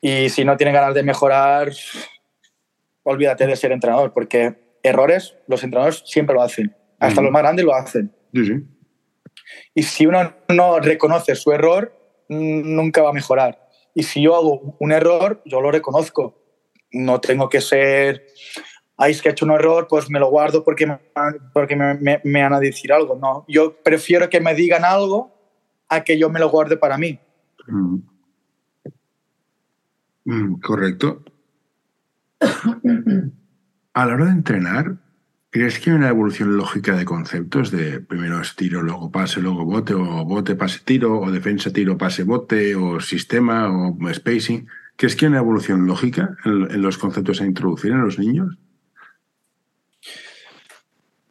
Y 0.00 0.28
si 0.28 0.44
no 0.44 0.56
tienes 0.56 0.74
ganas 0.74 0.94
de 0.94 1.02
mejorar, 1.02 1.72
olvídate 3.02 3.46
de 3.46 3.56
ser 3.56 3.72
entrenador, 3.72 4.12
porque 4.12 4.78
errores 4.82 5.36
los 5.46 5.62
entrenadores 5.64 6.02
siempre 6.06 6.34
lo 6.34 6.42
hacen. 6.42 6.74
Hasta 6.98 7.20
mm. 7.20 7.24
los 7.24 7.32
más 7.32 7.42
grandes 7.42 7.64
lo 7.64 7.74
hacen. 7.74 8.12
Sí, 8.34 8.46
sí. 8.46 8.75
Y 9.74 9.82
si 9.82 10.06
uno 10.06 10.34
no 10.48 10.80
reconoce 10.80 11.34
su 11.34 11.52
error, 11.52 11.92
nunca 12.28 13.02
va 13.02 13.10
a 13.10 13.14
mejorar. 13.14 13.68
Y 13.94 14.02
si 14.02 14.22
yo 14.22 14.36
hago 14.36 14.76
un 14.78 14.92
error, 14.92 15.42
yo 15.44 15.60
lo 15.60 15.70
reconozco. 15.70 16.38
No 16.92 17.20
tengo 17.20 17.48
que 17.48 17.60
ser, 17.60 18.26
ay, 18.96 19.12
es 19.12 19.22
que 19.22 19.28
he 19.28 19.32
hecho 19.32 19.44
un 19.44 19.52
error, 19.52 19.86
pues 19.88 20.10
me 20.10 20.20
lo 20.20 20.28
guardo 20.28 20.64
porque 20.64 20.86
me, 20.86 20.98
porque 21.52 21.76
me, 21.76 22.20
van 22.24 22.52
a 22.52 22.60
decir 22.60 22.92
algo. 22.92 23.16
No, 23.16 23.44
yo 23.48 23.76
prefiero 23.82 24.28
que 24.28 24.40
me 24.40 24.54
digan 24.54 24.84
algo 24.84 25.32
a 25.88 26.04
que 26.04 26.18
yo 26.18 26.30
me 26.30 26.40
lo 26.40 26.50
guarde 26.50 26.76
para 26.76 26.98
mí. 26.98 27.18
Mm. 27.66 27.98
Mm, 30.24 30.60
correcto. 30.60 31.22
A 33.94 34.04
la 34.04 34.12
hora 34.12 34.26
de 34.26 34.32
entrenar, 34.32 34.96
¿Crees 35.56 35.80
que 35.80 35.88
hay 35.88 35.96
una 35.96 36.10
evolución 36.10 36.58
lógica 36.58 36.94
de 36.98 37.06
conceptos 37.06 37.70
de 37.70 38.00
primero 38.00 38.42
es 38.42 38.56
tiro, 38.56 38.82
luego 38.82 39.10
pase, 39.10 39.40
luego 39.40 39.64
bote, 39.64 39.94
o 39.94 40.22
bote, 40.26 40.54
pase, 40.54 40.80
tiro, 40.84 41.18
o 41.18 41.30
defensa, 41.30 41.72
tiro, 41.72 41.96
pase, 41.96 42.24
bote, 42.24 42.74
o 42.74 43.00
sistema, 43.00 43.66
o 43.70 43.96
spacing? 44.12 44.68
¿Crees 44.96 45.16
que 45.16 45.24
hay 45.24 45.30
una 45.30 45.38
evolución 45.38 45.86
lógica 45.86 46.36
en, 46.44 46.82
los 46.82 46.98
conceptos 46.98 47.40
a 47.40 47.46
introducir 47.46 47.92
en 47.92 48.02
los 48.02 48.18
niños? 48.18 48.58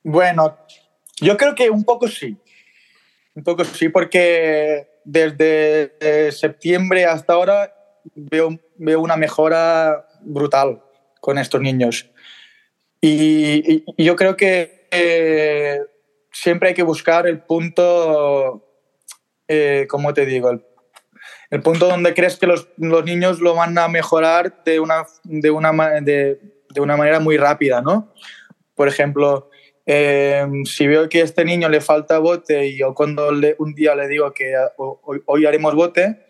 Bueno, 0.01 0.57
yo 1.21 1.38
creo 1.38 1.53
que 1.53 1.69
un 1.69 1.83
poco 1.83 2.07
sí. 2.07 2.35
Un 3.35 3.43
poco 3.43 3.63
sí, 3.63 3.89
porque 3.89 4.88
desde 5.03 5.97
eh, 5.99 6.31
septiembre 6.31 7.05
hasta 7.05 7.33
ahora 7.33 7.75
veo, 8.15 8.59
veo 8.77 9.01
una 9.01 9.17
mejora 9.17 10.07
brutal 10.21 10.81
con 11.21 11.38
estos 11.38 11.61
niños. 11.61 12.09
Y, 13.07 13.83
y 13.97 14.03
yo 14.03 14.15
creo 14.15 14.35
que 14.35 14.87
eh, 14.91 15.79
siempre 16.31 16.69
hay 16.69 16.75
que 16.75 16.83
buscar 16.83 17.27
el 17.27 17.41
punto, 17.41 18.65
eh, 19.47 19.85
¿cómo 19.89 20.13
te 20.13 20.25
digo? 20.25 20.49
El, 20.49 20.65
el, 21.51 21.61
punto 21.61 21.87
donde 21.87 22.13
crees 22.13 22.37
que 22.37 22.47
los, 22.47 22.67
los, 22.77 23.03
niños 23.05 23.39
lo 23.41 23.53
van 23.53 23.77
a 23.77 23.87
mejorar 23.87 24.63
de 24.63 24.79
una, 24.79 25.05
de 25.23 25.51
una, 25.51 25.71
de, 26.01 26.39
de 26.73 26.81
una 26.81 26.97
manera 26.97 27.19
muy 27.19 27.37
rápida, 27.37 27.81
¿no? 27.81 28.13
Por 28.73 28.87
ejemplo, 28.87 29.49
Em, 29.85 30.65
si 30.65 30.87
veo 30.87 31.07
que 31.09 31.21
a 31.21 31.23
este 31.23 31.45
niño 31.45 31.69
le 31.69 31.79
falta 31.79 32.17
bote 32.17 32.67
y 32.67 32.77
yo 32.77 32.95
cuando 32.95 33.31
le, 33.31 33.55
un 33.59 33.75
día 33.75 33.93
le 33.93 34.07
digo 34.07 34.33
que 34.33 34.55
hoy, 34.77 35.21
hoy 35.25 35.45
haremos 35.45 35.75
bote 35.75 36.25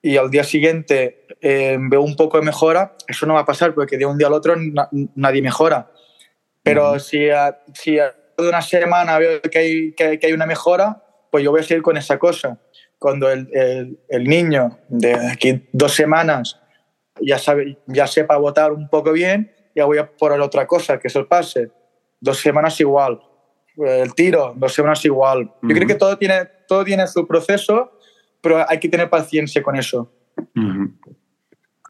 y 0.00 0.16
al 0.16 0.30
día 0.30 0.44
siguiente 0.44 1.26
em, 1.42 1.90
veo 1.90 2.00
un 2.00 2.16
poco 2.16 2.38
de 2.38 2.44
mejora, 2.44 2.96
eso 3.06 3.26
no 3.26 3.34
va 3.34 3.40
a 3.40 3.44
pasar 3.44 3.74
porque 3.74 3.98
de 3.98 4.06
un 4.06 4.16
día 4.16 4.28
al 4.28 4.32
otro 4.32 4.56
na, 4.56 4.88
nadie 5.14 5.42
mejora. 5.42 5.90
Pero 6.66 6.90
uh 6.90 6.94
-huh. 6.96 6.98
si, 6.98 7.30
a, 7.30 7.62
si 7.74 8.00
a 8.00 8.12
una 8.38 8.60
semana 8.60 9.18
veo 9.18 9.40
que 9.40 9.58
hay, 9.58 9.92
que, 9.92 10.18
que, 10.18 10.26
hay 10.26 10.32
una 10.32 10.46
mejora, 10.46 11.00
pues 11.30 11.44
yo 11.44 11.52
voy 11.52 11.60
a 11.60 11.62
seguir 11.62 11.82
con 11.82 11.96
esa 11.96 12.18
cosa. 12.18 12.58
Cuando 12.98 13.30
el, 13.30 13.48
el, 13.52 14.00
el 14.08 14.24
niño 14.24 14.78
de 14.88 15.14
aquí 15.14 15.68
dos 15.72 15.92
semanas 15.94 16.58
ya, 17.20 17.38
sabe, 17.38 17.78
ya 17.86 18.06
sepa 18.08 18.36
votar 18.36 18.72
un 18.72 18.88
poco 18.88 19.12
bien, 19.12 19.52
ya 19.76 19.84
voy 19.84 19.98
a 19.98 20.10
por 20.10 20.32
otra 20.32 20.66
cosa, 20.66 20.98
que 20.98 21.06
es 21.06 21.14
el 21.14 21.26
pase 21.26 21.70
dos 22.20 22.38
semanas 22.38 22.80
igual. 22.80 23.20
El 23.76 24.12
tiro, 24.14 24.52
dos 24.56 24.74
semanas 24.74 25.04
igual. 25.04 25.38
Uh 25.38 25.44
-huh. 25.44 25.68
Yo 25.68 25.74
creo 25.76 25.86
que 25.86 25.94
todo 25.94 26.18
tiene, 26.18 26.48
todo 26.66 26.84
tiene 26.84 27.06
su 27.06 27.26
proceso, 27.26 27.92
pero 28.40 28.68
hay 28.68 28.80
que 28.80 28.88
tener 28.88 29.08
paciencia 29.08 29.62
con 29.62 29.76
eso. 29.76 30.10
Uh 30.56 30.60
-huh. 30.60 30.94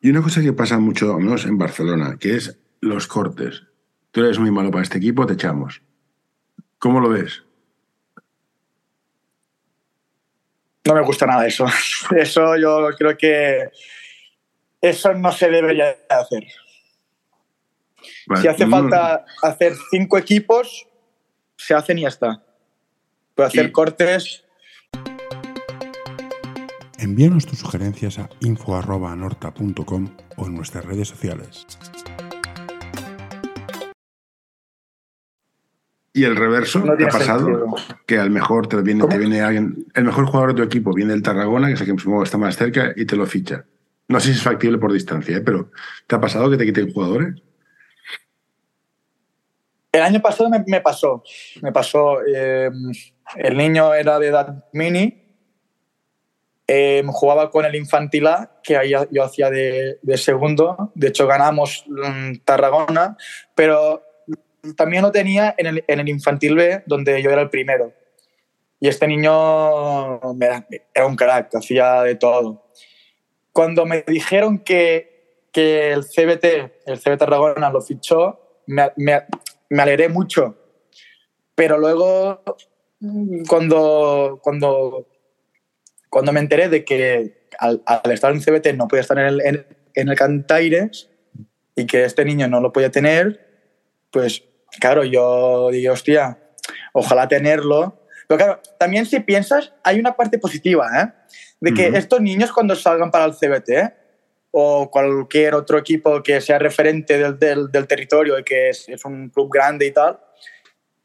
Y 0.02 0.10
una 0.10 0.20
cosa 0.20 0.42
que 0.42 0.52
pasa 0.52 0.78
mucho, 0.78 1.14
al 1.14 1.22
menos 1.22 1.46
en 1.46 1.56
Barcelona, 1.56 2.16
que 2.20 2.36
es 2.36 2.58
los 2.80 3.06
cortes. 3.06 3.62
Tú 4.16 4.24
eres 4.24 4.38
muy 4.38 4.50
malo 4.50 4.70
para 4.70 4.82
este 4.82 4.96
equipo, 4.96 5.26
te 5.26 5.34
echamos. 5.34 5.82
¿Cómo 6.78 7.00
lo 7.00 7.10
ves? 7.10 7.42
No 10.86 10.94
me 10.94 11.02
gusta 11.02 11.26
nada 11.26 11.46
eso. 11.46 11.66
Eso 12.16 12.56
yo 12.56 12.88
creo 12.96 13.14
que 13.18 13.68
eso 14.80 15.12
no 15.12 15.30
se 15.32 15.50
debería 15.50 15.94
hacer. 16.08 16.46
Vale. 18.26 18.40
Si 18.40 18.48
hace 18.48 18.66
falta 18.66 19.26
hacer 19.42 19.74
cinco 19.90 20.16
equipos, 20.16 20.88
se 21.58 21.74
hacen 21.74 21.98
y 21.98 22.02
ya 22.02 22.08
está. 22.08 22.42
Puede 23.34 23.48
hacer 23.48 23.66
y... 23.66 23.72
cortes. 23.72 24.44
Envíanos 26.96 27.44
tus 27.44 27.58
sugerencias 27.58 28.18
a 28.18 28.30
info.norta.com 28.40 30.16
o 30.38 30.46
en 30.46 30.54
nuestras 30.54 30.86
redes 30.86 31.08
sociales. 31.08 31.66
Y 36.16 36.24
el 36.24 36.34
reverso, 36.34 36.78
no 36.78 36.96
¿te 36.96 37.04
ha 37.04 37.08
pasado? 37.08 37.44
Sentido. 37.44 37.76
Que 38.06 38.18
al 38.18 38.30
mejor 38.30 38.68
te 38.68 38.80
viene, 38.80 39.06
te 39.06 39.18
viene 39.18 39.42
alguien, 39.42 39.84
el 39.92 40.04
mejor 40.04 40.24
jugador 40.24 40.54
de 40.54 40.54
tu 40.54 40.62
equipo 40.62 40.94
viene 40.94 41.12
del 41.12 41.22
Tarragona, 41.22 41.68
que 41.68 41.74
es 41.74 41.80
el 41.82 41.94
que 41.94 42.22
está 42.22 42.38
más 42.38 42.56
cerca, 42.56 42.94
y 42.96 43.04
te 43.04 43.16
lo 43.16 43.26
ficha. 43.26 43.66
No 44.08 44.18
sé 44.18 44.28
si 44.28 44.38
es 44.38 44.42
factible 44.42 44.78
por 44.78 44.94
distancia, 44.94 45.36
¿eh? 45.36 45.42
pero 45.42 45.70
¿te 46.06 46.16
ha 46.16 46.20
pasado 46.20 46.48
que 46.48 46.56
te 46.56 46.64
quiten 46.64 46.90
jugadores? 46.90 47.34
El 49.92 50.00
año 50.00 50.22
pasado 50.22 50.48
me, 50.48 50.64
me 50.66 50.80
pasó. 50.80 51.22
Me 51.60 51.70
pasó. 51.70 52.24
Eh, 52.26 52.70
el 53.36 53.56
niño 53.58 53.92
era 53.92 54.18
de 54.18 54.28
edad 54.28 54.64
mini. 54.72 55.22
Eh, 56.66 57.04
jugaba 57.08 57.50
con 57.50 57.66
el 57.66 57.74
infantil 57.74 58.26
A, 58.26 58.58
que 58.62 58.78
ahí 58.78 58.92
yo 59.10 59.22
hacía 59.22 59.50
de, 59.50 59.98
de 60.00 60.16
segundo. 60.16 60.92
De 60.94 61.08
hecho, 61.08 61.26
ganamos 61.26 61.84
um, 61.88 62.38
Tarragona. 62.42 63.18
Pero 63.54 64.05
también 64.74 65.02
lo 65.02 65.12
tenía 65.12 65.54
en 65.56 65.66
el, 65.66 65.84
en 65.86 66.00
el, 66.00 66.08
infantil 66.08 66.54
B, 66.54 66.82
donde 66.86 67.22
yo 67.22 67.30
era 67.30 67.42
el 67.42 67.50
primero. 67.50 67.92
Y 68.80 68.88
este 68.88 69.06
niño 69.06 70.20
era, 70.40 70.66
era 70.94 71.06
un 71.06 71.16
crack, 71.16 71.54
hacía 71.54 72.02
de 72.02 72.14
todo. 72.14 72.70
Cuando 73.52 73.86
me 73.86 74.02
dijeron 74.06 74.58
que, 74.58 75.46
que 75.52 75.92
el 75.92 76.04
CBT, 76.04 76.44
el 76.86 76.98
CBT 76.98 77.18
Tarragona, 77.18 77.70
lo 77.70 77.80
fichó, 77.80 78.62
me, 78.66 78.90
me, 78.96 79.22
me 79.70 79.82
alegré 79.82 80.08
mucho. 80.08 80.56
Pero 81.54 81.78
luego, 81.78 82.42
cuando, 83.48 84.40
cuando, 84.42 85.08
cuando 86.10 86.32
me 86.32 86.40
enteré 86.40 86.68
de 86.68 86.84
que 86.84 87.46
al, 87.58 87.82
al 87.86 88.12
estar 88.12 88.32
en 88.32 88.40
CBT 88.40 88.74
no 88.74 88.88
podía 88.88 89.00
estar 89.00 89.18
en 89.18 89.26
el, 89.26 89.40
en, 89.40 89.66
en 89.94 90.08
el 90.08 90.16
Cantaires 90.16 91.08
y 91.74 91.86
que 91.86 92.04
este 92.04 92.24
niño 92.24 92.48
no 92.48 92.60
lo 92.60 92.72
podía 92.72 92.90
tener, 92.90 93.46
pues 94.10 94.44
claro, 94.80 95.04
yo 95.04 95.70
digo, 95.70 95.92
hostia, 95.92 96.38
ojalá 96.92 97.28
tenerlo. 97.28 98.02
Pero 98.28 98.38
claro, 98.38 98.60
también 98.78 99.06
si 99.06 99.20
piensas, 99.20 99.72
hay 99.84 100.00
una 100.00 100.16
parte 100.16 100.38
positiva, 100.38 100.88
¿eh? 101.00 101.12
De 101.60 101.72
que 101.72 101.88
uh 101.88 101.92
-huh. 101.92 101.96
estos 101.96 102.20
niños 102.20 102.52
cuando 102.52 102.74
salgan 102.74 103.10
para 103.10 103.24
el 103.24 103.32
CBT 103.32 103.68
¿eh? 103.70 103.94
o 104.50 104.90
cualquier 104.90 105.54
otro 105.54 105.78
equipo 105.78 106.22
que 106.22 106.40
sea 106.40 106.58
referente 106.58 107.18
del, 107.18 107.38
del, 107.38 107.70
del 107.70 107.86
territorio 107.86 108.38
y 108.38 108.44
que 108.44 108.70
es, 108.70 108.88
es, 108.88 109.04
un 109.04 109.30
club 109.30 109.50
grande 109.52 109.86
y 109.86 109.92
tal, 109.92 110.18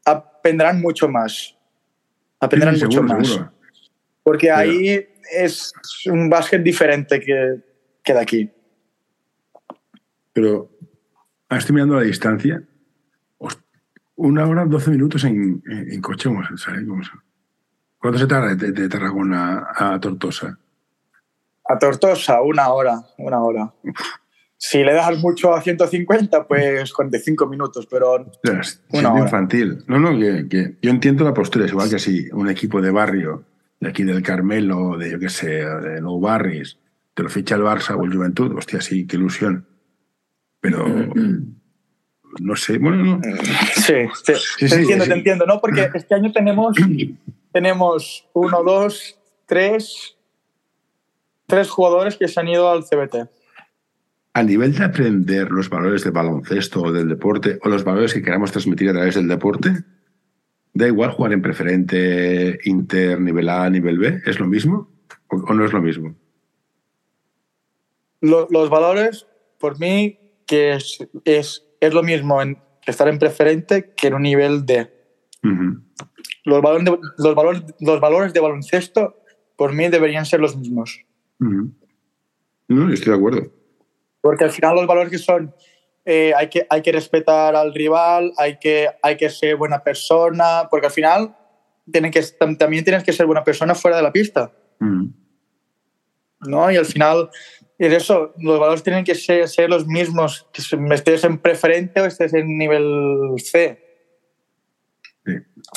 aprenderán 0.04 0.80
mucho 0.80 1.08
más. 1.08 1.56
Aprenderán 2.40 2.76
sí, 2.76 2.84
mucho 2.84 2.98
seguro, 2.98 3.14
más. 3.14 3.28
Seguro. 3.28 3.52
Porque 4.22 4.50
ahí 4.50 5.06
es 5.32 5.72
un 6.06 6.28
básquet 6.28 6.62
diferente 6.62 7.20
que, 7.20 7.56
que 8.02 8.12
de 8.12 8.20
aquí. 8.20 8.50
Pero 10.32 10.70
estoy 11.50 11.74
mirando 11.74 11.96
la 11.96 12.02
distancia 12.02 12.62
una 14.22 14.46
hora, 14.46 14.64
doce 14.64 14.90
minutos 14.90 15.24
en, 15.24 15.62
en, 15.66 15.92
en 15.92 16.00
coche. 16.00 16.30
¿sabes? 16.56 16.84
¿Cuánto 17.98 18.18
se 18.18 18.26
tarda 18.26 18.54
de, 18.54 18.72
de, 18.72 18.88
Tarragona 18.88 19.68
a 19.74 19.98
Tortosa? 20.00 20.58
A 21.64 21.78
Tortosa, 21.78 22.40
una 22.42 22.68
hora, 22.68 23.00
una 23.18 23.40
hora. 23.40 23.74
Si 24.56 24.82
le 24.82 24.92
das 24.92 25.18
mucho 25.18 25.54
a 25.54 25.60
150, 25.60 26.46
pues 26.46 26.92
45 26.92 27.46
minutos, 27.46 27.86
pero 27.90 28.30
es 28.42 28.82
una 28.90 29.12
hora. 29.12 29.24
infantil. 29.24 29.84
No, 29.86 29.98
no, 29.98 30.16
que, 30.18 30.48
que, 30.48 30.76
yo 30.80 30.90
entiendo 30.90 31.24
la 31.24 31.34
postura, 31.34 31.64
es 31.64 31.72
igual 31.72 31.90
que 31.90 31.98
si 31.98 32.28
un 32.32 32.48
equipo 32.48 32.80
de 32.80 32.90
barrio, 32.90 33.44
de 33.80 33.88
aquí 33.88 34.04
del 34.04 34.22
Carmelo, 34.22 34.96
de 34.96 35.10
yo 35.10 35.18
qué 35.18 35.28
sé, 35.28 35.48
de 35.48 36.00
Nou 36.00 36.20
Barris, 36.20 36.78
te 37.14 37.22
lo 37.22 37.28
ficha 37.28 37.56
el 37.56 37.62
Barça 37.62 37.96
o 37.96 38.04
el 38.04 38.14
Juventud, 38.14 38.54
hostia, 38.56 38.80
sí, 38.80 39.06
qué 39.06 39.16
ilusión. 39.16 39.66
Pero... 40.60 40.86
no 42.40 42.56
sé, 42.56 42.78
bueno, 42.78 42.96
no. 42.96 43.20
Sí, 43.74 43.94
sí, 44.24 44.34
sí 44.58 44.68
te 44.68 44.74
entiendo, 44.76 45.04
sí. 45.04 45.10
te 45.10 45.16
entiendo, 45.16 45.46
¿no? 45.46 45.60
Porque 45.60 45.90
este 45.94 46.14
año 46.14 46.32
tenemos, 46.32 46.76
tenemos 47.52 48.26
uno, 48.32 48.62
dos, 48.62 49.18
tres, 49.46 50.16
tres 51.46 51.70
jugadores 51.70 52.16
que 52.16 52.28
se 52.28 52.40
han 52.40 52.48
ido 52.48 52.70
al 52.70 52.84
CBT. 52.84 53.28
A 54.34 54.42
nivel 54.42 54.74
de 54.74 54.84
aprender 54.84 55.50
los 55.50 55.68
valores 55.68 56.04
del 56.04 56.12
baloncesto 56.12 56.82
o 56.82 56.92
del 56.92 57.08
deporte, 57.08 57.58
o 57.62 57.68
los 57.68 57.84
valores 57.84 58.14
que 58.14 58.22
queramos 58.22 58.50
transmitir 58.50 58.88
a 58.88 58.94
través 58.94 59.14
del 59.14 59.28
deporte, 59.28 59.84
da 60.72 60.86
igual 60.86 61.10
jugar 61.10 61.34
en 61.34 61.42
preferente, 61.42 62.58
inter, 62.64 63.20
nivel 63.20 63.48
A, 63.50 63.68
nivel 63.68 63.98
B, 63.98 64.22
¿es 64.24 64.40
lo 64.40 64.46
mismo 64.46 64.88
o, 65.28 65.54
no 65.54 65.64
es 65.64 65.72
lo 65.72 65.80
mismo? 65.80 66.14
Lo, 68.20 68.46
los 68.50 68.70
valores, 68.70 69.26
por 69.58 69.78
mí, 69.78 70.18
que 70.46 70.74
es, 70.74 71.06
es 71.24 71.64
es 71.86 71.94
lo 71.94 72.02
mismo 72.02 72.40
en 72.40 72.58
estar 72.86 73.08
en 73.08 73.18
preferente 73.18 73.92
que 73.96 74.08
en 74.08 74.14
un 74.14 74.22
nivel 74.22 74.66
D. 74.66 74.90
Uh 75.44 75.48
-huh. 75.48 75.82
los, 76.44 76.62
valores 76.62 76.84
de, 76.84 76.98
los, 77.18 77.34
valores, 77.34 77.62
los 77.80 78.00
valores 78.00 78.32
de 78.32 78.40
baloncesto, 78.40 79.16
por 79.56 79.72
mí, 79.72 79.88
deberían 79.88 80.24
ser 80.24 80.40
los 80.40 80.56
mismos. 80.56 81.04
Uh 81.40 81.46
-huh. 81.46 81.72
No, 82.68 82.92
estoy 82.92 83.12
de 83.12 83.18
acuerdo. 83.18 83.52
Porque 84.20 84.44
al 84.44 84.50
final 84.50 84.76
los 84.76 84.86
valores 84.86 85.10
que 85.10 85.18
son, 85.18 85.54
eh, 86.04 86.32
hay, 86.36 86.48
que, 86.48 86.66
hay 86.70 86.82
que 86.82 86.92
respetar 86.92 87.56
al 87.56 87.74
rival, 87.74 88.32
hay 88.36 88.58
que, 88.58 88.88
hay 89.02 89.16
que 89.16 89.28
ser 89.28 89.56
buena 89.56 89.82
persona, 89.82 90.68
porque 90.70 90.86
al 90.86 90.92
final 90.92 91.36
tienen 91.90 92.12
que, 92.12 92.22
también 92.58 92.84
tienes 92.84 93.02
que 93.02 93.12
ser 93.12 93.26
buena 93.26 93.42
persona 93.42 93.74
fuera 93.74 93.96
de 93.96 94.02
la 94.02 94.12
pista. 94.12 94.52
Uh 94.80 94.84
-huh. 94.84 95.12
¿No? 96.46 96.70
Y 96.70 96.76
al 96.76 96.86
final 96.86 97.30
es 97.78 97.92
eso, 97.92 98.32
los 98.38 98.58
valores 98.58 98.82
tienen 98.82 99.04
que 99.04 99.14
ser, 99.14 99.48
ser, 99.48 99.68
los 99.68 99.86
mismos, 99.86 100.46
que 100.52 100.62
estés 100.94 101.24
en 101.24 101.38
preferente 101.38 102.00
o 102.00 102.04
estés 102.04 102.34
en 102.34 102.56
nivel 102.56 103.34
C. 103.38 103.78
Sí. 105.24 105.32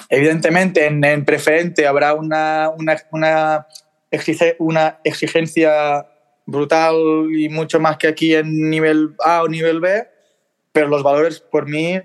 Evidentemente, 0.09 0.85
en, 0.85 1.03
en, 1.03 1.25
preferente 1.25 1.87
habrá 1.87 2.13
una, 2.13 2.71
una, 2.77 2.97
una, 3.11 3.67
exige, 4.11 4.55
una, 4.59 4.99
exigencia 5.03 6.07
brutal 6.45 6.95
y 7.35 7.49
mucho 7.49 7.79
más 7.79 7.97
que 7.97 8.07
aquí 8.07 8.35
en 8.35 8.69
nivel 8.69 9.15
A 9.23 9.43
o 9.43 9.47
nivel 9.47 9.79
B, 9.79 10.07
pero 10.71 10.87
los 10.87 11.03
valores, 11.03 11.39
por 11.39 11.67
mí, 11.67 11.99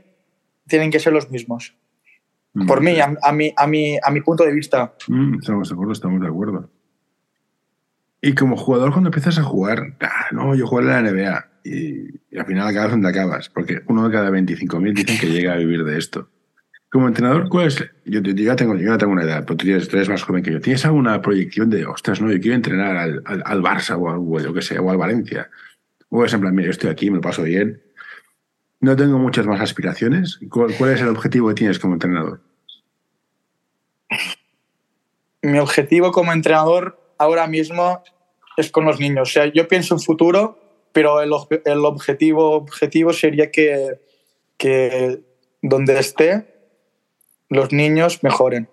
tienen 0.67 0.91
que 0.91 1.01
ser 1.01 1.13
los 1.13 1.31
mismos. 1.31 1.75
Mm, 2.55 2.67
por 2.67 2.81
mí, 2.81 2.99
a, 3.01 3.15
a, 3.23 3.33
mi, 3.33 3.53
a, 3.57 3.67
mi, 3.67 3.99
a 4.03 4.11
mi 4.11 4.21
punto 4.21 4.45
de 4.45 4.53
vista. 4.53 4.95
Mm, 5.09 5.41
estamos 5.41 5.69
de 5.69 5.75
acuerdo, 5.75 5.93
estamos 5.93 6.21
de 6.21 6.29
acuerdo. 6.29 6.71
Y 8.23 8.35
como 8.35 8.57
jugador, 8.57 8.93
cuando 8.93 9.09
empiezas 9.09 9.39
a 9.39 9.43
jugar, 9.43 9.97
ah, 10.01 10.27
no, 10.33 10.55
yo 10.55 10.67
juego 10.67 10.87
en 10.87 11.05
la 11.05 11.11
NBA 11.11 11.49
y, 11.65 12.39
al 12.39 12.47
final 12.47 12.69
acabas 12.69 12.91
donde 12.91 13.09
acabas, 13.09 13.49
porque 13.49 13.83
uno 13.87 14.09
de 14.09 14.13
cada 14.13 14.31
25.000 14.31 14.95
dicen 14.95 15.19
que 15.19 15.31
llega 15.31 15.55
a 15.55 15.57
vivir 15.57 15.85
de 15.85 15.99
esto. 15.99 16.29
Como 16.91 17.07
entrenador, 17.07 17.49
¿cuál 17.49 17.69
es? 17.69 17.85
Yo, 18.05 18.21
ya, 18.21 18.57
tengo, 18.57 18.75
yo 18.77 18.91
ya 18.91 18.99
tengo 18.99 19.13
una 19.13 19.23
edad, 19.23 19.45
pero 19.47 19.57
tú 19.57 19.67
eres, 19.69 19.89
tú 19.89 19.97
eres, 19.97 20.09
más 20.09 20.23
joven 20.23 20.43
que 20.43 20.53
yo. 20.53 20.61
¿Tienes 20.61 20.85
alguna 20.85 21.23
proyección 21.23 21.71
de, 21.71 21.87
ostras, 21.87 22.21
no, 22.21 22.31
yo 22.33 22.41
quiero 22.41 22.57
entrenar 22.57 22.97
al, 22.97 23.23
al, 23.25 23.43
al 23.47 23.63
Barça 23.63 23.97
o 23.97 24.11
al, 24.11 24.19
o 24.19 24.41
yo 24.41 24.53
que 24.53 24.79
o 24.79 24.91
al 24.91 24.97
Valencia? 24.97 25.49
O 26.09 26.25
es 26.25 26.35
en 26.35 26.41
plan, 26.41 26.55
mira, 26.55 26.67
yo 26.67 26.73
estoy 26.73 26.91
aquí, 26.91 27.09
me 27.09 27.17
lo 27.17 27.23
paso 27.23 27.45
bien. 27.45 27.81
no 28.81 28.97
tengo 28.97 29.19
muchas 29.19 29.47
más 29.47 29.61
aspiraciones. 29.61 30.41
¿Cuál, 30.51 30.75
cuál 30.77 30.91
es 30.91 31.01
el 31.01 31.09
objetivo 31.09 31.49
que 31.49 31.55
tienes 31.55 31.79
como 31.79 31.95
entrenador? 31.95 32.41
Mi 35.43 35.59
objetivo 35.59 36.11
como 36.11 36.33
entrenador 36.33 37.00
ahora 37.21 37.47
mismo 37.47 38.03
es 38.57 38.71
con 38.71 38.87
los 38.87 38.99
niños. 38.99 39.29
O 39.29 39.33
sea, 39.33 39.47
yo 39.47 39.69
pienso 39.69 39.95
en 39.95 40.01
futuro, 40.01 40.59
pero 40.93 41.21
el, 41.21 41.31
el 41.67 41.85
objetivo, 41.85 42.53
objetivo 42.53 43.13
sería 43.13 43.51
que, 43.51 44.01
que 44.57 45.21
donde 45.63 45.99
esté, 45.99 46.47
los 47.51 47.73
niños 47.73 48.23
mejoren. 48.23 48.69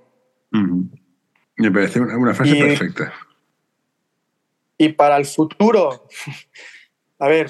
Me 1.58 1.72
parece 1.72 2.00
una, 2.00 2.18
una 2.18 2.34
frase 2.34 2.56
Y- 2.58 2.60
perfecta. 2.62 3.14
Y 4.78 4.90
para 4.90 5.18
el 5.18 5.26
futuro, 5.26 6.08
a 7.20 7.28
ver, 7.28 7.50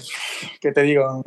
¿qué 0.61 0.71
te 0.71 0.81
digo? 0.81 1.23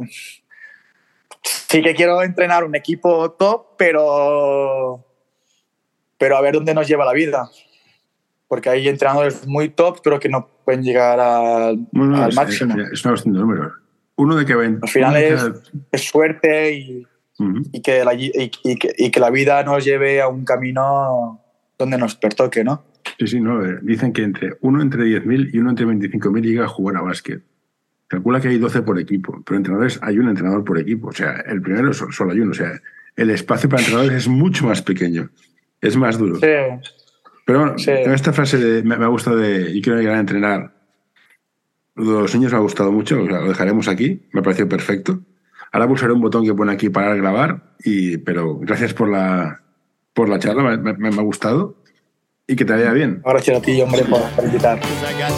Sí 1.43 1.83
que 1.83 1.95
quiero 1.95 2.23
entrenar 2.23 2.65
un 2.65 2.75
equipo 2.75 3.31
top, 3.33 3.77
pero, 3.77 5.07
pero 6.19 6.37
a 6.37 6.41
ver 6.41 6.55
dónde 6.55 6.75
nos 6.75 6.89
lleva 6.89 7.05
la 7.05 7.13
vida. 7.13 7.51
Porque 8.51 8.69
hay 8.69 8.89
entrenadores 8.89 9.47
muy 9.47 9.69
top, 9.69 10.01
pero 10.03 10.19
que 10.19 10.29
no 10.29 10.49
pueden 10.65 10.83
llegar 10.83 11.21
al, 11.21 11.87
Bueno, 11.93 12.21
al 12.21 12.31
es, 12.31 12.35
máximo. 12.35 12.75
es- 12.81 13.05
una 13.05 13.13
cuestión 13.13 13.35
de 13.35 13.41
números. 13.41 13.73
Uno 14.17 14.35
de 14.35 14.45
que 14.45 14.57
ven. 14.57 14.81
Al 14.83 14.89
final 14.89 15.17
es, 15.17 15.41
cada- 15.45 15.55
es 15.93 16.01
suerte 16.09 16.75
y, 16.75 17.07
que 17.81 18.05
la, 18.05 18.13
y, 18.13 18.33
y 18.65 18.75
que, 18.77 18.93
y 18.99 19.11
que 19.13 19.21
la 19.21 19.31
vida 19.31 19.63
nos 19.63 19.85
lleve 19.85 20.21
a 20.21 20.27
un 20.27 20.45
camino 20.45 21.41
donde 21.79 21.97
nos 21.97 22.17
pertoque, 22.17 22.65
¿no? 22.65 22.83
Sí, 23.21 23.29
sí, 23.29 23.41
no. 23.41 23.65
eh, 23.65 23.79
Dicen 23.83 24.13
que 24.13 24.25
entre 24.25 24.57
uno 24.63 24.83
entre 24.83 25.05
10.000 25.05 25.51
y 25.55 25.59
uno 25.59 25.71
entre 25.71 25.87
25.000 25.87 26.43
llega 26.43 26.65
a 26.65 26.69
jugar 26.69 26.97
a 26.97 27.03
básquet. 27.03 27.43
Calcula 28.09 28.41
que 28.41 28.49
hay 28.49 28.59
12 28.59 28.83
por 28.83 28.99
equipo, 28.99 29.41
pero 29.47 29.59
entrenadores 29.59 30.01
hay 30.03 30.19
un 30.19 30.29
entrenador 30.29 30.65
por 30.65 30.77
equipo. 30.77 31.07
O 31.11 31.13
sea, 31.13 31.37
el 31.47 31.63
primero 31.63 31.93
so- 31.95 32.11
solo 32.11 32.33
hay 32.33 32.41
uno. 32.41 32.51
O 32.51 32.55
sea, 32.55 32.73
el 33.15 33.31
espacio 33.31 33.69
para 33.69 33.81
entrenadores 33.81 34.17
es 34.19 34.27
mucho 34.29 34.67
más 34.67 34.83
pequeño. 34.83 35.31
Es 35.81 35.97
más 35.97 36.19
duro. 36.19 36.35
Sí, 36.41 36.47
Pero 37.45 37.59
bueno, 37.61 37.79
Sí. 37.79 37.91
en 37.91 38.13
esta 38.13 38.33
frase 38.33 38.59
de, 38.59 38.83
me, 38.83 38.97
me 38.97 39.05
ha 39.05 39.09
gustado 39.09 39.37
de 39.37 39.71
y 39.71 39.83
quiero 39.83 39.99
llegar 39.99 40.17
a 40.17 40.21
entrenar. 40.21 40.75
Los 41.97 42.35
niños 42.35 42.53
me 42.53 42.59
ha 42.59 42.63
gustado 42.63 42.93
mucho, 42.93 43.23
o 43.23 43.27
sea, 43.27 43.41
lo 43.41 43.49
dejaremos 43.49 43.89
aquí, 43.89 44.23
me 44.33 44.41
ha 44.41 44.43
parecido 44.43 44.69
perfecto. 44.69 45.21
Ahora 45.73 45.87
pulsaré 45.89 46.13
un 46.13 46.21
botón 46.21 46.45
que 46.45 46.55
pone 46.55 46.73
aquí 46.73 46.89
para 46.91 47.15
grabar, 47.15 47.75
y, 47.85 48.17
pero 48.19 48.59
gracias 48.59 48.95
por 48.95 49.09
la, 49.09 49.63
por 50.15 50.29
la 50.29 50.39
charla, 50.39 50.63
me, 50.79 50.95
me- 50.95 51.11
me 51.11 51.19
ha 51.19 51.23
gustado 51.23 51.77
y 52.47 52.57
que 52.57 52.65
te 52.65 52.73
vaya 52.73 52.93
bien. 52.93 53.23
gracias 53.25 53.59
a 53.59 53.63
ti, 53.63 53.81
hombre, 53.81 54.03
por, 54.05 54.21
por 54.31 54.45
invitar. 54.45 54.79
Venga, 54.81 55.29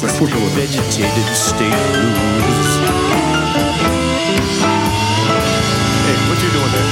pues 0.00 0.12
pulso 0.18 0.36
el 0.36 0.42
botón. 0.42 1.72
Hey, 6.04 6.16
what 6.28 6.38
you 6.42 6.50
doing 6.50 6.72
there? 6.72 6.91